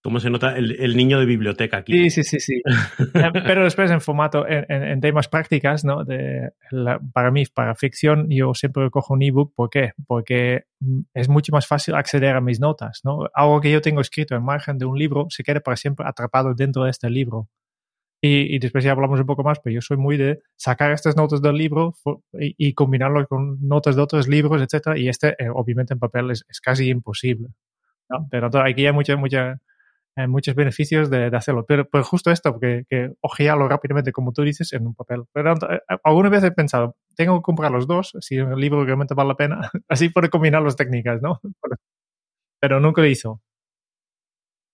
[0.00, 1.92] Cómo se nota el, niño de biblioteca aquí.
[1.92, 2.62] Sí, sí, sí, sí.
[3.32, 6.04] Pero después en formato, en, temas prácticas, ¿no?
[6.04, 6.50] De
[7.12, 9.54] para mí, para ficción, yo siempre cojo un ebook.
[9.56, 9.92] ¿Por qué?
[10.06, 13.26] Porque mm, es mucho más fácil acceder a mis notas, ¿no?
[13.34, 16.54] Algo que yo tengo escrito en margen de un libro se queda para siempre atrapado
[16.54, 17.48] dentro de este libro.
[18.20, 21.40] Y, después ya hablamos un poco más, pero yo soy muy de sacar estas notas
[21.40, 21.94] del libro
[22.32, 24.98] y, combinarlo con notas de otros libros, etcétera.
[24.98, 27.48] Y este, eh, obviamente, en papel es, casi imposible.
[28.08, 28.26] ¿no?
[28.30, 29.60] Pero aquí hay mucha, mucha
[30.26, 31.64] muchos beneficios de, hacerlo.
[31.66, 35.24] Pero, pues justo esto, que, que ojearlo rápidamente, como tú dices, en un papel.
[35.32, 39.14] Pero eh, alguna vez he pensado, tengo que comprar los dos, si el libro realmente
[39.14, 41.40] vale la pena, así por combinar las técnicas, ¿no?
[42.60, 43.40] Pero nunca lo hizo.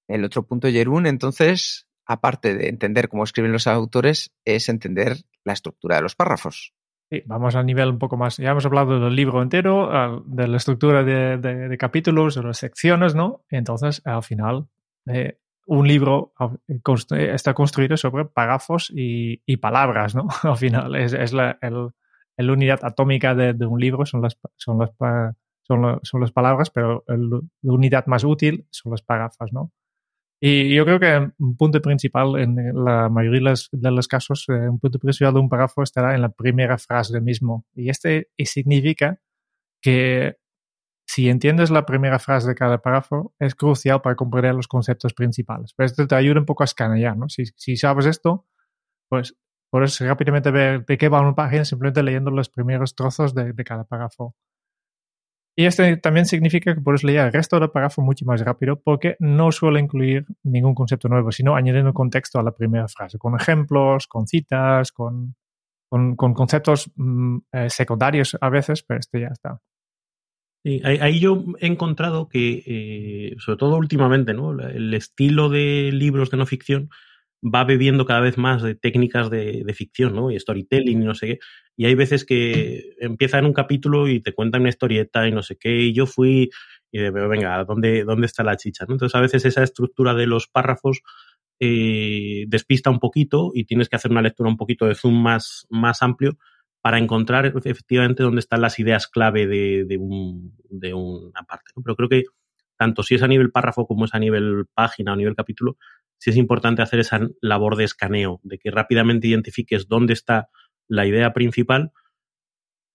[0.09, 5.53] El otro punto, Jerún, entonces, aparte de entender cómo escriben los autores, es entender la
[5.53, 6.73] estructura de los párrafos.
[7.11, 8.39] Sí, vamos al nivel un poco más.
[8.39, 12.59] Ya hemos hablado del libro entero, de la estructura de, de, de capítulos, de las
[12.59, 13.45] secciones, ¿no?
[13.51, 14.69] Entonces, al final,
[15.07, 16.33] eh, un libro
[16.69, 20.29] eh, está construido sobre párrafos y, palabras, ¿no?
[20.43, 21.59] Al final es, la,
[22.39, 24.91] unidad atómica de, un libro, son las, son las,
[25.63, 29.73] son, las palabras, pero la unidad más útil son los párrafos, ¿no?
[30.47, 34.79] Y yo creo que un punto principal en la mayoría de los, casos, eh, un
[34.79, 37.65] punto principal de un párrafo estará en la primera frase del mismo.
[37.75, 39.19] Y este significa
[39.81, 40.37] que
[41.07, 45.73] si entiendes la primera frase de cada párrafo, es crucial para comprender los conceptos principales.
[45.75, 47.29] Pero esto te ayuda un poco a escanear, ¿no?
[47.29, 48.47] Si, sabes esto,
[49.09, 49.37] pues
[49.71, 53.85] puedes rápidamente ver de qué va una página simplemente leyendo los primeros trozos de, cada
[53.85, 54.35] párrafo.
[55.57, 59.17] Y esto también significa que puedes leer el resto del párrafo mucho más rápido porque
[59.21, 64.09] no suele incluir ningún concepto nuevo, sino añadiendo contexto a la primera frase, con ejemplos,
[64.09, 65.37] con citas, con,
[65.89, 69.61] con, conceptos mm, eh, secundarios a veces, pero este ya está
[70.85, 74.59] ahí yo he encontrado que, eh, sobre todo últimamente, ¿no?
[74.61, 76.91] el estilo de libros de no ficción
[77.45, 80.31] va bebiendo cada vez más de técnicas de, ficción, ¿no?
[80.31, 81.39] Y storytelling y no sé qué.
[81.77, 85.43] Y hay veces que empieza en un capítulo y te cuentan una historieta y no
[85.43, 86.51] sé qué, y yo fui
[86.91, 88.87] y de, venga, ¿dónde, ¿dónde está la chicha?
[88.89, 91.03] Entonces a veces esa estructura de los párrafos
[91.61, 95.67] eh, despista un poquito y tienes que hacer una lectura un poquito de zoom más,
[95.69, 96.39] más amplio
[96.85, 101.71] para encontrar efectivamente dónde están las ideas clave de, una parte.
[101.83, 102.25] Pero creo que
[102.77, 105.79] tanto si es a nivel párrafo como es a nivel página o a nivel capítulo,
[106.19, 110.51] sí es importante hacer esa labor de escaneo, de que rápidamente identifiques dónde está
[110.87, 111.91] la idea principal,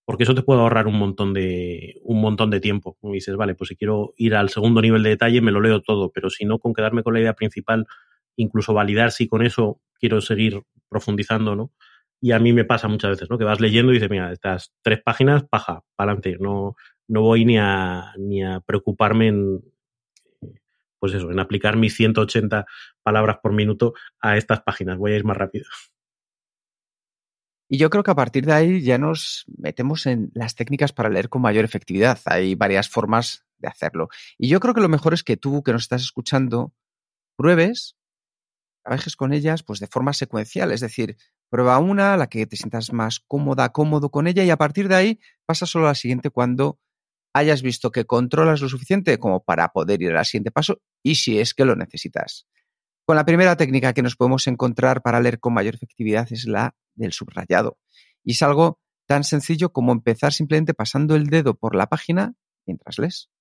[0.05, 2.95] porque eso te puede ahorrar un montón de, un montón de tiempo.
[3.01, 5.81] Como dices, vale, pues si quiero ir al segundo nivel de detalle, me lo leo
[5.81, 7.87] todo, pero si no, con quedarme con la idea principal,
[8.35, 11.71] incluso validar si con eso quiero seguir profundizando, ¿no?
[12.21, 13.37] Y a mí me pasa muchas veces, ¿no?
[13.37, 16.37] Que vas leyendo y dices, mira, estas tres páginas, paja, para adelante.
[16.39, 16.75] No,
[17.07, 19.61] no voy ni a, ni a preocuparme en,
[20.99, 22.65] pues eso, en aplicar mis 180
[23.03, 24.97] palabras por minuto a estas páginas.
[24.97, 25.65] Voy a ir más rápido.
[27.71, 31.09] Y yo creo que a partir de ahí ya nos metemos en las técnicas para
[31.09, 32.19] leer con mayor efectividad.
[32.25, 34.09] Hay varias formas de hacerlo.
[34.39, 36.73] Y yo creo que lo mejor es que tú, que nos estás escuchando,
[37.37, 37.95] pruebes,
[38.83, 40.71] trabajes con ellas pues de forma secuencial.
[40.71, 41.15] Es decir,
[41.49, 44.95] Prueba una, la que te sientas más cómoda, cómodo con ella y a partir de
[44.95, 46.79] ahí pasa solo a la siguiente cuando
[47.33, 51.39] hayas visto que controlas lo suficiente como para poder ir al siguiente paso y si
[51.39, 52.47] es que lo necesitas.
[53.05, 56.75] Con la primera técnica que nos podemos encontrar para leer con mayor efectividad es la
[56.93, 57.79] del subrayado.
[58.23, 62.35] Y es algo tan sencillo como empezar simplemente pasando el dedo por la página
[62.67, 63.31] mientras lees.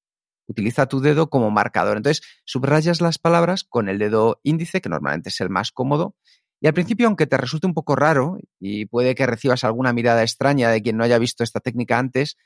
[0.47, 1.99] Utiliza tu dedo como marcador.
[1.99, 6.17] Entonces, subrayas las palabras con el dedo índice, que normalmente es el más cómodo,
[6.61, 10.23] y al principio, aunque te resulte un poco raro y puede que recibas alguna mirada
[10.23, 12.37] extraña de quien no haya visto esta técnica antes,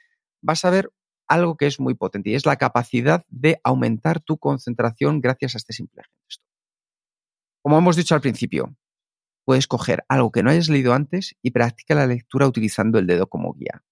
[0.42, 0.90] vas a ver
[1.27, 5.59] algo que es muy potente y es la capacidad de aumentar tu concentración gracias a
[5.59, 6.44] este simple gesto.
[7.62, 8.77] Como hemos dicho al principio,
[9.44, 13.29] puedes coger algo que no hayas leído antes y practica la lectura utilizando el dedo
[13.29, 13.83] como guía.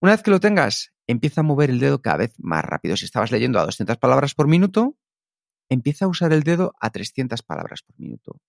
[0.00, 2.96] Una vez que lo tengas, empieza a mover el dedo cada vez más rápido.
[2.96, 4.96] Si estabas leyendo a 200 palabras por minuto,
[5.68, 8.40] empieza a usar el dedo a 300 palabras por minuto.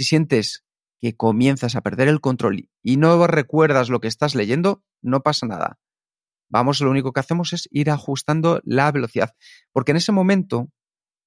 [0.00, 0.64] Si sientes
[1.02, 5.46] que comienzas a perder el control y no recuerdas lo que estás leyendo, no pasa
[5.46, 5.78] nada.
[6.48, 9.34] Vamos, lo único que hacemos es ir ajustando la velocidad,
[9.72, 10.72] porque en ese momento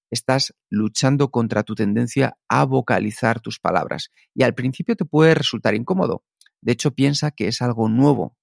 [0.09, 5.75] estás luchando contra tu tendencia a vocalizar tus palabras y al principio te puede resultar
[5.75, 6.23] incómodo.
[6.59, 8.35] De hecho, piensa que es algo nuevo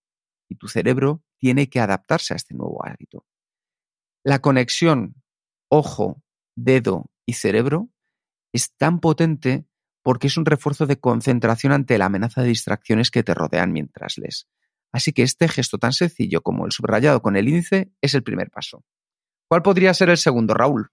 [0.49, 3.27] y tu cerebro tiene que adaptarse a este nuevo hábito.
[4.23, 5.17] La conexión
[5.69, 6.23] ojo,
[6.55, 7.91] dedo y cerebro
[8.53, 9.67] es tan potente
[10.03, 14.19] porque es un refuerzo de concentración ante la amenaza de distracciones que te rodean mientras
[14.19, 14.49] lees.
[14.93, 18.51] Así que este gesto tan sencillo como el subrayado con el índice es el primer
[18.51, 18.85] paso.
[19.49, 20.91] ¿Cuál podría ser el segundo, Raúl?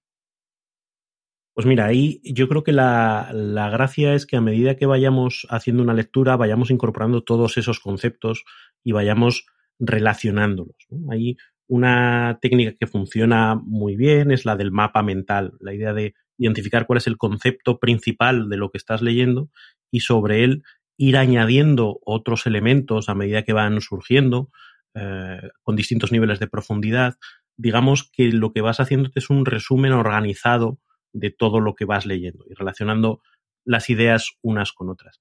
[1.58, 3.32] Pues mira, ahí yo creo que la,
[3.72, 8.46] gracia es que a medida que vayamos haciendo una lectura, vayamos incorporando todos esos conceptos
[8.84, 9.48] y vayamos
[9.80, 10.76] relacionándolos.
[11.10, 11.38] Hay
[11.68, 16.86] una técnica que funciona muy bien, es la del mapa mental, la idea de identificar
[16.86, 19.50] cuál es el concepto principal de lo que estás leyendo
[19.92, 20.64] y sobre él
[20.98, 24.50] ir añadiendo otros elementos a medida que van surgiendo,
[24.96, 27.18] eh, con distintos niveles de profundidad.
[27.56, 30.80] Digamos que lo que vas haciendo es un resumen organizado
[31.14, 33.22] de todo lo que vas leyendo y relacionando
[33.64, 35.20] las ideas unas con otras.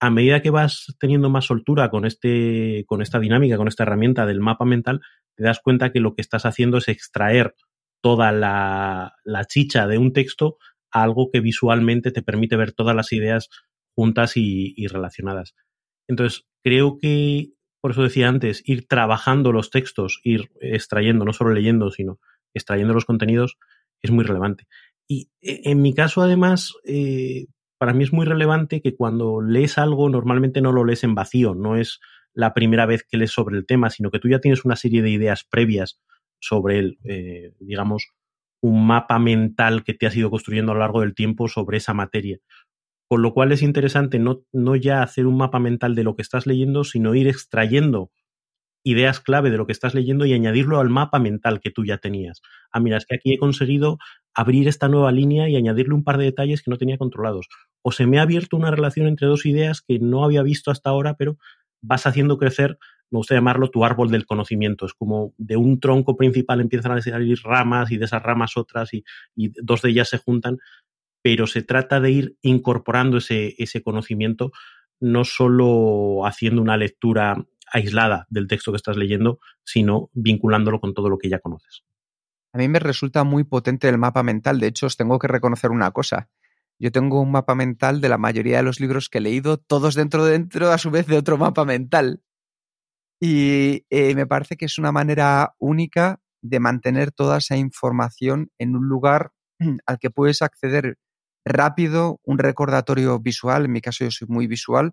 [0.00, 4.26] A medida que vas teniendo más soltura con, este, con esta dinámica, con esta herramienta
[4.26, 5.00] del mapa mental,
[5.36, 7.54] te das cuenta que lo que estás haciendo es extraer
[8.02, 9.14] toda la,
[9.48, 10.58] chicha de un texto
[10.90, 13.48] a algo que visualmente te permite ver todas las ideas
[13.94, 15.54] juntas y, relacionadas.
[16.08, 21.50] Entonces, creo que, por eso decía antes, ir trabajando los textos, ir extrayendo, no solo
[21.50, 22.18] leyendo, sino
[22.52, 23.56] extrayendo los contenidos,
[24.02, 24.66] es muy relevante.
[25.08, 27.46] Y e, en mi caso, además, eh,
[27.78, 31.54] para mí es muy relevante que cuando lees algo, normalmente no lo lees en vacío,
[31.54, 32.00] no es
[32.34, 35.02] la primera vez que lees sobre el tema, sino que tú ya tienes una serie
[35.02, 36.00] de ideas previas
[36.42, 38.08] sobre él, eh, digamos,
[38.60, 41.94] un mapa mental que te has ido construyendo a lo largo del tiempo sobre esa
[41.94, 42.38] materia.
[43.08, 46.22] Con lo cual es interesante no, no ya hacer un mapa mental de lo que
[46.22, 48.10] estás leyendo, sino ir extrayendo
[48.84, 51.98] ideas clave de lo que estás leyendo y añadirlo al mapa mental que tú ya
[51.98, 52.42] tenías.
[52.72, 53.98] Ah, mira, es que aquí he conseguido
[54.34, 57.48] abrir esta nueva línea y añadirle un par de detalles que no tenía controlados.
[57.82, 60.90] O se me ha abierto una relación entre dos ideas que no había visto hasta
[60.90, 61.38] ahora, pero
[61.80, 62.78] vas haciendo crecer,
[63.12, 64.86] me gusta llamarlo tu árbol del conocimiento.
[64.86, 68.92] Es como de un tronco principal empiezan a salir ramas y de esas ramas otras
[68.94, 69.04] y,
[69.36, 70.58] y dos de ellas se juntan,
[71.22, 74.50] pero se trata de ir incorporando ese, ese conocimiento
[74.98, 81.08] no solo haciendo una lectura aislada del texto que estás leyendo, sino vinculándolo con todo
[81.08, 81.82] lo que ya conoces.
[82.54, 84.60] A mí me resulta muy potente el mapa mental.
[84.60, 86.28] De hecho, os tengo que reconocer una cosa.
[86.78, 89.94] Yo tengo un mapa mental de la mayoría de los libros que he leído, todos
[89.94, 92.22] dentro de dentro, a su vez, de otro mapa mental.
[93.24, 98.74] Y eh, me parece que es una manera única de mantener toda esa información en
[98.74, 99.30] un lugar
[99.86, 100.98] al que puedes acceder
[101.44, 104.90] rápido, un recordatorio visual, en mi caso yo soy muy visual,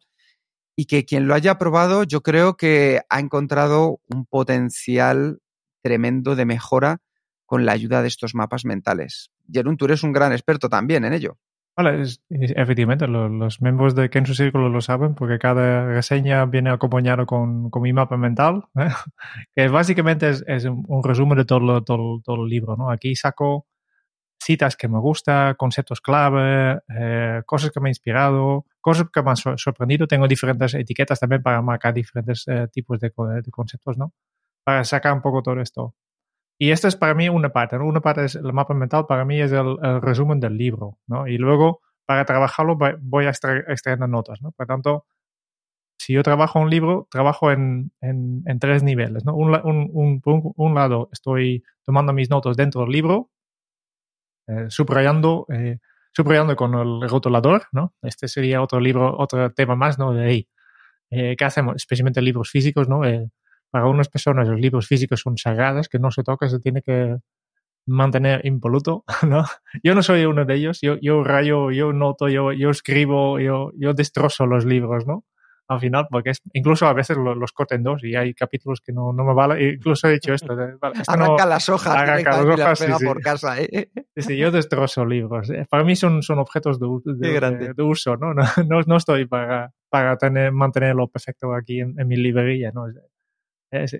[0.75, 5.39] y que quien lo haya probado yo creo que ha encontrado un potencial
[5.81, 7.01] tremendo de mejora
[7.47, 9.31] con la ayuda de estos mapas mentales.
[9.51, 11.39] Jerún, tú eres un gran experto también en ello.
[11.81, 17.69] Vale, efectivamente, los, miembros de Kenzo Círculo lo saben porque cada reseña viene acompañado con,
[17.69, 18.89] con mi mapa mental, ¿eh?
[19.55, 22.75] que básicamente es, un resumen de todo, todo, todo el libro.
[22.75, 22.91] ¿no?
[22.91, 23.65] Aquí saco
[24.43, 29.29] citas que me gustan, conceptos clave, eh, cosas que me han inspirado, cosas que me
[29.29, 30.05] han sorprendido.
[30.05, 33.13] Tengo diferentes etiquetas también para marcar diferentes eh, tipos de,
[33.51, 34.11] conceptos, ¿no?
[34.65, 35.95] Para sacar un poco todo esto.
[36.61, 37.85] Y esta es para mí una parte, ¿no?
[37.85, 41.25] Una parte es el mapa mental, para mí es el, resumen del libro, ¿no?
[41.25, 44.51] Y luego, para trabajarlo, voy a extraer notas, ¿no?
[44.51, 45.05] Por tanto,
[45.97, 49.35] si yo trabajo un libro, trabajo en, en, tres niveles, ¿no?
[49.35, 53.29] Un, un, un, un, lado estoy tomando mis notas dentro del libro,
[54.47, 55.79] eh, subrayando, eh,
[56.11, 57.93] subrayando con el rotulador, ¿no?
[58.01, 60.13] Este sería otro libro, otro tema más, ¿no?
[60.13, 60.47] De ahí.
[61.09, 61.77] Eh, ¿Qué hacemos?
[61.77, 63.01] Especialmente libros físicos, ¿no?
[63.71, 67.17] Para unas personas los libros físicos son sagrados, que no se toca, se tiene que
[67.85, 69.45] mantener impoluto, ¿no?
[69.83, 73.71] Yo no soy uno de ellos, yo, yo rayo, yo noto, yo, yo escribo, yo,
[73.75, 75.25] yo destrozo los libros, ¿no?
[75.69, 78.81] al final, porque es, incluso a veces los, los corto en dos y hay capítulos
[78.81, 79.73] que no, no me vale.
[79.75, 80.53] Incluso he dicho esto.
[81.07, 83.61] arranca las hojas, arranca las hojas sí, por casa.
[83.61, 83.91] ¿eh?
[84.17, 85.51] Sí, yo destrozo libros.
[85.51, 88.33] Eh, para mí son, son objetos de, de, uso, ¿no?
[88.33, 92.85] No, no, estoy para, para tener, mantenerlo perfecto aquí en, mi librería, ¿no?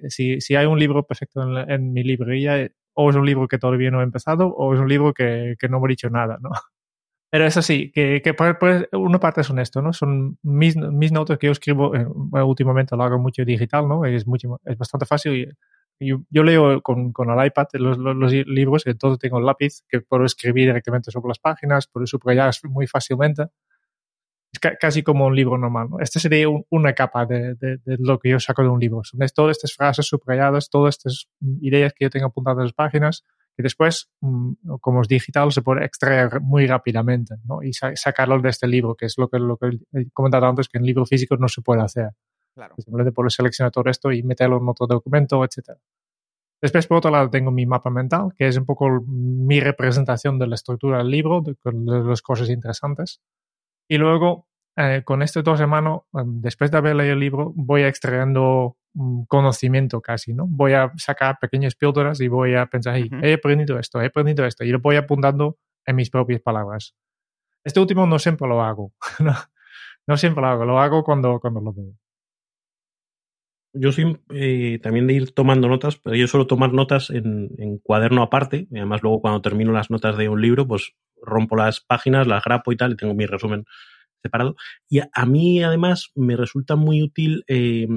[0.10, 3.58] Si, si, hay un libro perfecto en, en, mi librería, o es un libro que
[3.58, 6.38] todavía no he empezado, o es un libro que, que no me he dicho nada,
[6.42, 6.50] ¿no?
[7.32, 9.94] Pero eso sí, que, que pues, una parte es honesto, ¿no?
[9.94, 12.06] Son mis, mis notas que yo escribo, eh,
[12.44, 14.04] últimamente lo hago mucho digital, ¿no?
[14.06, 15.56] Es, mucho, es bastante fácil.
[16.00, 19.84] Yo, yo leo con, con, el iPad los, los, libros, que todo tengo el lápiz,
[19.88, 23.44] que puedo escribir directamente sobre las páginas, puedo subrayar muy fácilmente.
[24.60, 26.00] Casi como un libro normal, ¿no?
[26.00, 29.04] Esta sería una capa de, de, de, lo que yo saco de un libro.
[29.04, 31.28] Son todas estas frases subrayadas, todas estas
[31.62, 33.24] ideas que yo tengo apuntadas en las páginas,
[33.60, 37.62] y después, mm, como es digital, se puede extraer muy rápidamente ¿no?
[37.62, 40.78] y sacarlo de este libro, que es lo que, lo que he comentado antes, que
[40.78, 42.12] en libro físico no se puede hacer.
[42.56, 42.76] Claro.
[42.78, 45.78] Simplemente puedo seleccionar todo esto y meterlo en otro documento, etc.
[46.62, 50.48] Después, por otro lado, tengo mi mapa mental, que es un poco mi representación de
[50.48, 53.20] la estructura del libro, de, de las cosas interesantes.
[53.90, 54.48] Y luego,
[54.82, 58.78] eh, con este dos hermanos, em, después de haber leído el libro, voy extrayendo
[59.28, 60.46] conocimiento casi, ¿no?
[60.48, 64.64] Voy a sacar pequeñas píldoras y voy a pensar, he aprendido esto, he aprendido esto,
[64.64, 66.96] y lo voy apuntando en mis propias palabras.
[67.66, 68.94] Este último no siempre lo hago.
[70.08, 71.94] no, siempre lo hago, lo hago cuando, cuando lo veo.
[73.74, 77.80] Yo soy eh, también de ir tomando notas, pero yo suelo tomar notas en, en,
[77.80, 78.68] cuaderno aparte.
[78.72, 82.44] Y además, luego cuando termino las notas de un libro, pues rompo las páginas, las
[82.44, 83.66] grapo y tal, y tengo mi resumen
[84.22, 84.56] separado.
[84.90, 87.88] Y a, mí, además, me resulta muy útil eh,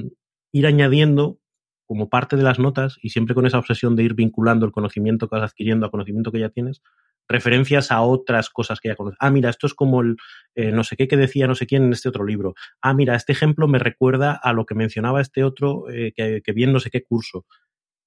[0.52, 1.38] ir añadiendo
[1.86, 5.28] como parte de las notas, y siempre con esa obsesión de ir vinculando el conocimiento
[5.28, 6.80] que vas adquiriendo a conocimiento que ya tienes,
[7.28, 9.18] referencias a otras cosas que ya conoces.
[9.20, 10.16] Ah, mira, esto es como el
[10.54, 12.54] eh, no sé qué que decía no sé quién en este otro libro.
[12.80, 16.52] Ah, mira, este ejemplo me recuerda a lo que mencionaba este otro eh, que, que,
[16.52, 17.46] vi en no sé qué curso.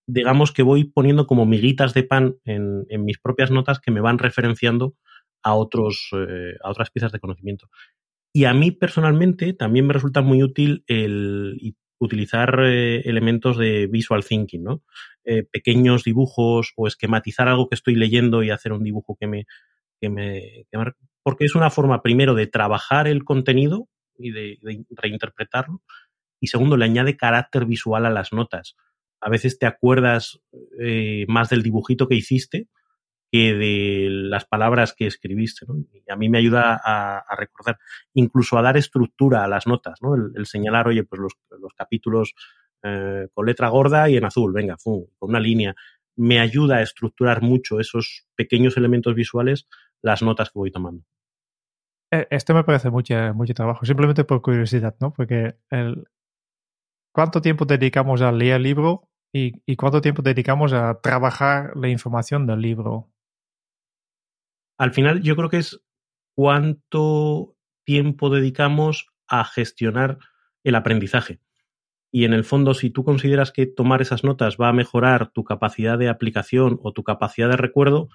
[0.08, 4.02] Digamos que voy poniendo como miguitas de pan en, en mis propias notas que me
[4.02, 4.96] van referenciando
[5.44, 6.10] a, otros,
[6.64, 7.70] a otras piezas de conocimiento.
[8.36, 11.58] Y a mí personalmente también me resulta muy útil el
[12.00, 14.84] utilizar eh, elementos de visual thinking, ¿no?
[15.24, 19.46] Eh, pequeños dibujos o esquematizar algo que estoy leyendo y hacer un dibujo que me,
[20.02, 20.66] que me,
[21.24, 24.60] porque es una forma primero de trabajar el contenido y de,
[24.90, 25.82] reinterpretarlo
[26.42, 28.76] y segundo le añade carácter visual a las notas.
[29.22, 30.42] A veces te acuerdas
[30.78, 32.68] eh, más del dibujito que hiciste
[33.44, 35.66] de las palabras que escribiste.
[35.68, 35.76] ¿no?
[35.78, 37.78] Y a mí me ayuda a, recordar,
[38.14, 40.16] incluso a dar estructura a las notas, ¿no?
[40.16, 42.34] el, señalar, oye, pues los, los capítulos
[42.88, 45.74] eh, con letra gorda y en azul, venga, con una línea.
[46.16, 49.68] Me ayuda a estructurar mucho esos pequeños elementos visuales,
[50.04, 51.04] las notas que voy tomando.
[52.12, 55.12] Eh, esto me parece mucho, mucho trabajo, simplemente por curiosidad, ¿no?
[55.12, 56.06] Porque el,
[57.12, 61.90] ¿cuánto tiempo dedicamos a leer el libro y, y, cuánto tiempo dedicamos a trabajar la
[61.90, 63.10] información del libro?
[64.78, 65.82] Al final yo creo que es
[66.36, 67.56] cuánto
[67.86, 70.20] tiempo dedicamos a gestionar
[70.64, 71.40] el aprendizaje.
[72.12, 75.44] Y en el fondo, si tú consideras que tomar esas notas va a mejorar tu
[75.44, 78.10] capacidad de aplicación o tu capacidad de recuerdo,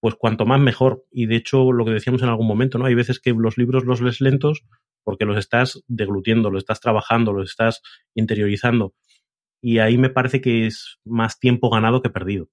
[0.00, 1.04] pues cuanto más mejor.
[1.10, 2.86] Y de hecho, lo que decíamos en algún momento, ¿no?
[2.86, 4.64] Hay veces que los libros los lees lentos
[5.04, 7.80] porque los estás deglutiendo, los estás trabajando, los estás
[8.14, 8.94] interiorizando.
[9.62, 12.48] Y ahí me parece que es más tiempo ganado que perdido.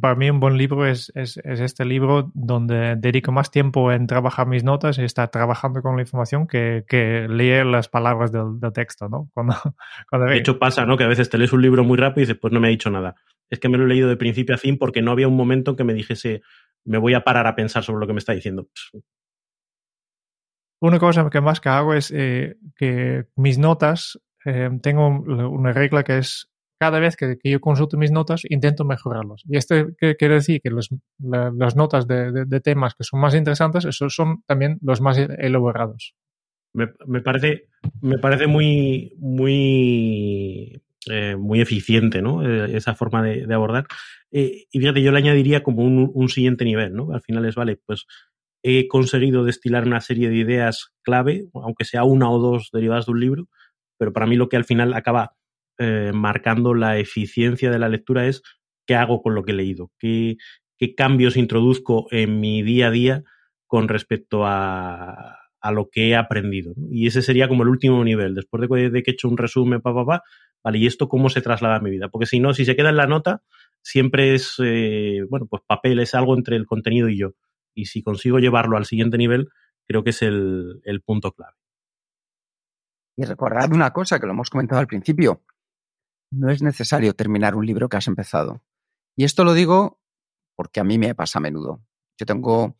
[0.00, 4.46] Para mí un buen libro es, es, este libro donde dedico más tiempo en trabajar
[4.46, 9.08] mis notas y estar trabajando con la información que, que leer las palabras del, texto,
[9.08, 9.30] ¿no?
[9.34, 9.54] Cuando,
[10.10, 10.98] cuando de hecho pasa, ¿no?
[10.98, 12.70] Que a veces te lees un libro muy rápido y dices, pues no me ha
[12.70, 13.14] dicho nada.
[13.48, 15.70] Es que me lo he leído de principio a fin porque no había un momento
[15.70, 16.42] en que me dijese,
[16.84, 18.68] me voy a parar a pensar sobre lo que me está diciendo.
[20.80, 26.04] Una cosa que más que hago es eh, que mis notas, eh, tengo una regla
[26.04, 29.42] que es cada vez que, yo consulto mis notas, intento mejorarlos.
[29.48, 34.42] Y esto quiere decir que las notas de, temas que son más interesantes, esos son
[34.46, 36.14] también los más elaborados.
[36.74, 37.68] Me, parece,
[38.02, 42.46] me parece muy, muy, eh, muy eficiente, ¿no?
[42.46, 43.86] Eh, esa forma de, abordar.
[44.30, 47.12] Eh, y fíjate, yo le añadiría como un, un, siguiente nivel, ¿no?
[47.12, 48.06] Al final es, vale, pues
[48.62, 53.12] he conseguido destilar una serie de ideas clave, aunque sea una o dos derivadas de
[53.12, 53.48] un libro,
[53.96, 55.36] pero para mí lo que al final acaba
[55.78, 58.42] eh, marcando la eficiencia de la lectura es
[58.86, 60.36] qué hago con lo que he leído, qué,
[60.96, 63.24] cambios introduzco en mi día a día
[63.66, 65.38] con respecto a,
[65.72, 66.74] lo que he aprendido.
[66.92, 69.80] Y ese sería como el último nivel, después de, de que he hecho un resumen,
[69.80, 70.22] pa, pa,
[70.62, 72.08] vale, ¿y esto cómo se traslada a mi vida?
[72.08, 73.42] Porque si no, si se queda en la nota,
[73.82, 77.32] siempre es, eh, bueno, pues papel, es algo entre el contenido y yo.
[77.74, 79.48] Y si consigo llevarlo al siguiente nivel,
[79.86, 81.56] creo que es el, el punto clave.
[83.16, 85.42] Y recordad una cosa que lo hemos comentado al principio,
[86.30, 88.62] no es necesario terminar un libro que has empezado.
[89.16, 90.00] Y esto lo digo
[90.56, 91.82] porque a mí me pasa a menudo.
[92.18, 92.76] Yo tengo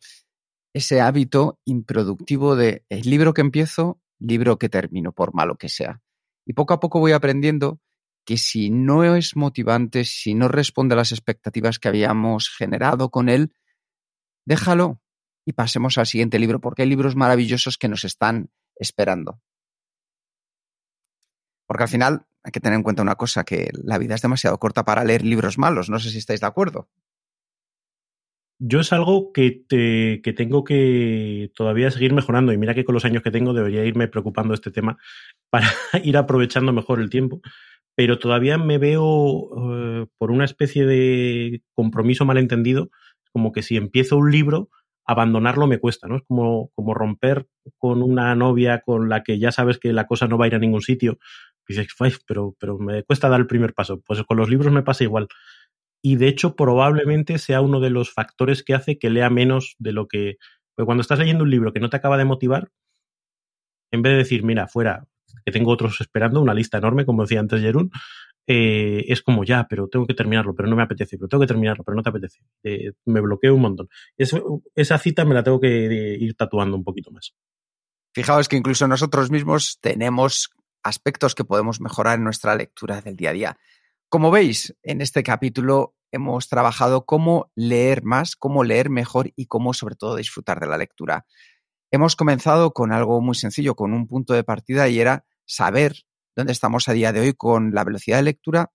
[0.73, 6.01] ese hábito improductivo de el libro que empiezo, libro que termino, por malo que sea.
[6.45, 7.79] Y poco a poco voy aprendiendo
[8.25, 13.29] que si no es motivante, si no responde a las expectativas que habíamos generado con
[13.29, 13.53] él,
[14.45, 15.01] déjalo
[15.45, 19.41] y pasemos al siguiente libro, porque hay libros maravillosos que nos están esperando.
[21.67, 24.57] Porque al final hay que tener en cuenta una cosa, que la vida es demasiado
[24.57, 25.89] corta para leer libros malos.
[25.89, 26.87] No sé si estáis de acuerdo.
[28.57, 33.03] Yo es algo que, que tengo que todavía seguir mejorando y mira que con los
[33.03, 34.97] años que tengo debería irme preocupando este tema
[35.51, 35.67] para
[36.03, 37.41] ir aprovechando mejor el tiempo,
[37.95, 42.89] pero todavía me veo eh, por una especie de compromiso malentendido,
[43.33, 44.69] como que si empiezo un libro,
[45.05, 46.17] abandonarlo me cuesta, ¿no?
[46.17, 50.27] Es como, como romper con una novia con la que ya sabes que la cosa
[50.27, 51.17] no va a ir a ningún sitio,
[51.73, 51.87] dices,
[52.25, 54.01] pero, pero me cuesta dar el primer paso.
[54.05, 55.27] Pues con los libros me pasa igual.
[56.01, 59.91] Y de hecho, probablemente sea uno de los factores que hace que lea menos de
[59.91, 60.37] lo que.
[60.75, 62.69] Porque cuando estás leyendo un libro que no te acaba de motivar,
[63.91, 65.07] en vez de decir, mira, fuera,
[65.45, 67.91] que tengo otros esperando, una lista enorme, como decía antes Jerún,
[68.45, 71.47] eh, es como ya, pero tengo que terminarlo, pero no me apetece, pero tengo que
[71.47, 72.39] terminarlo, pero no te apetece.
[72.63, 73.89] Eh, me bloqueo un montón.
[74.17, 77.33] esa cita me la tengo que ir tatuando un poquito más.
[78.13, 80.49] Fijaos que incluso nosotros mismos tenemos
[80.87, 83.57] aspectos que podemos mejorar en nuestra lectura del día a día.
[84.09, 89.73] Como veis, en este capítulo hemos trabajado cómo leer más, cómo leer mejor y cómo
[89.73, 91.25] sobre todo disfrutar de la lectura.
[91.91, 95.95] Hemos comenzado con algo muy sencillo, con un punto de partida y era saber
[96.35, 98.71] dónde estamos a día de hoy con la velocidad de lectura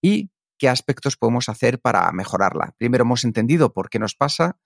[0.00, 2.74] y qué aspectos podemos hacer para mejorarla.
[2.78, 4.58] Primero hemos entendido por qué nos pasa,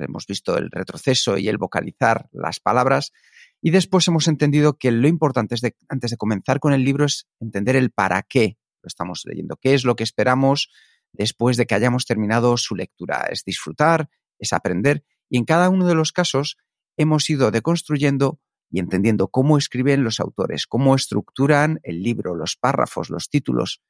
[0.00, 3.12] hemos visto el retroceso y el vocalizar las palabras,
[3.60, 7.26] y después hemos entendido que lo importante es antes de comenzar con el libro es
[7.40, 10.70] entender el para qué lo estamos leyendo, qué es lo que esperamos
[11.12, 13.26] después de que hayamos terminado su lectura.
[13.30, 16.56] Es disfrutar, es aprender, y en cada uno de los casos
[16.96, 18.40] hemos ido deconstruyendo
[18.70, 23.82] y entendiendo cómo escriben los autores, cómo estructuran el libro, los párrafos, los títulos.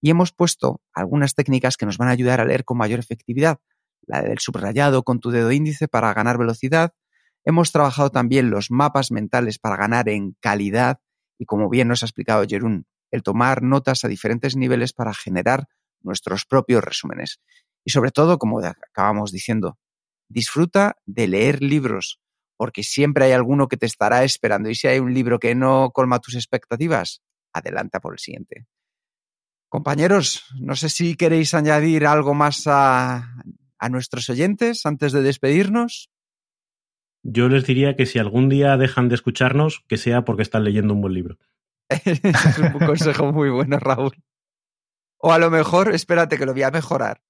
[0.00, 3.58] Y hemos puesto algunas técnicas que nos van a ayudar a leer con mayor efectividad.
[4.06, 6.94] La del subrayado con tu dedo índice para ganar velocidad.
[7.44, 11.00] Hemos trabajado también los mapas mentales para ganar en calidad
[11.38, 15.68] y como bien nos ha explicado Jerún, el tomar notas a diferentes niveles para generar
[16.02, 17.40] nuestros propios resúmenes.
[17.84, 19.78] Y sobre todo, como acabamos diciendo,
[20.28, 22.20] disfruta de leer libros,
[22.56, 24.68] porque siempre hay alguno que te estará esperando.
[24.68, 27.22] Y si hay un libro que no colma tus expectativas,
[27.52, 28.66] adelanta por el siguiente.
[29.68, 33.34] Compañeros, no sé si queréis añadir algo más a,
[33.88, 36.10] nuestros oyentes antes de despedirnos.
[37.22, 40.94] Yo les diría que si algún día dejan de escucharnos, que sea porque están leyendo
[40.94, 41.38] un buen libro.
[41.88, 44.12] es un consejo muy bueno, Raúl.
[45.18, 47.20] O a lo mejor, espérate que lo voy a mejorar,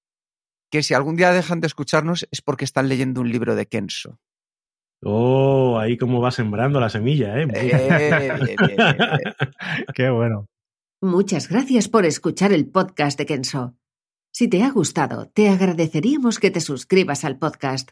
[0.71, 4.19] que si algún día dejan de escucharnos es porque están leyendo un libro de Kenso.
[5.03, 7.47] Oh, ahí como va sembrando la semilla, ¿eh?
[7.53, 8.55] eh
[9.95, 10.47] Qué bueno.
[11.01, 13.75] Muchas gracias por escuchar el podcast de Kenso.
[14.31, 17.91] Si te ha gustado, te agradeceríamos que te suscribas al podcast,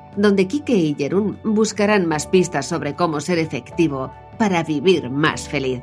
[0.15, 5.81] donde Kike y Jerún buscarán más pistas sobre cómo ser efectivo para vivir más feliz.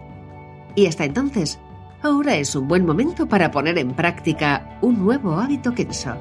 [0.74, 1.58] Y hasta entonces,
[2.02, 6.16] ahora es un buen momento para poner en práctica un nuevo hábito Kenso.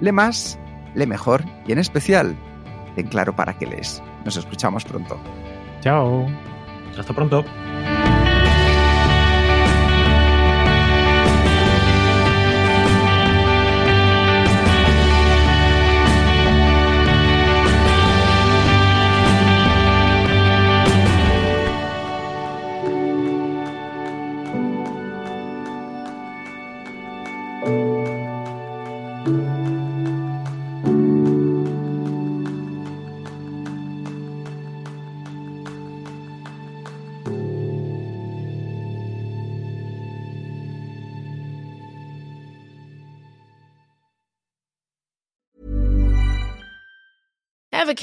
[0.00, 0.58] Le más,
[0.94, 2.36] le mejor y en especial
[2.94, 4.02] ten claro para qué lees.
[4.24, 5.18] Nos escuchamos pronto.
[5.80, 6.26] Chao.
[6.96, 7.44] Hasta pronto.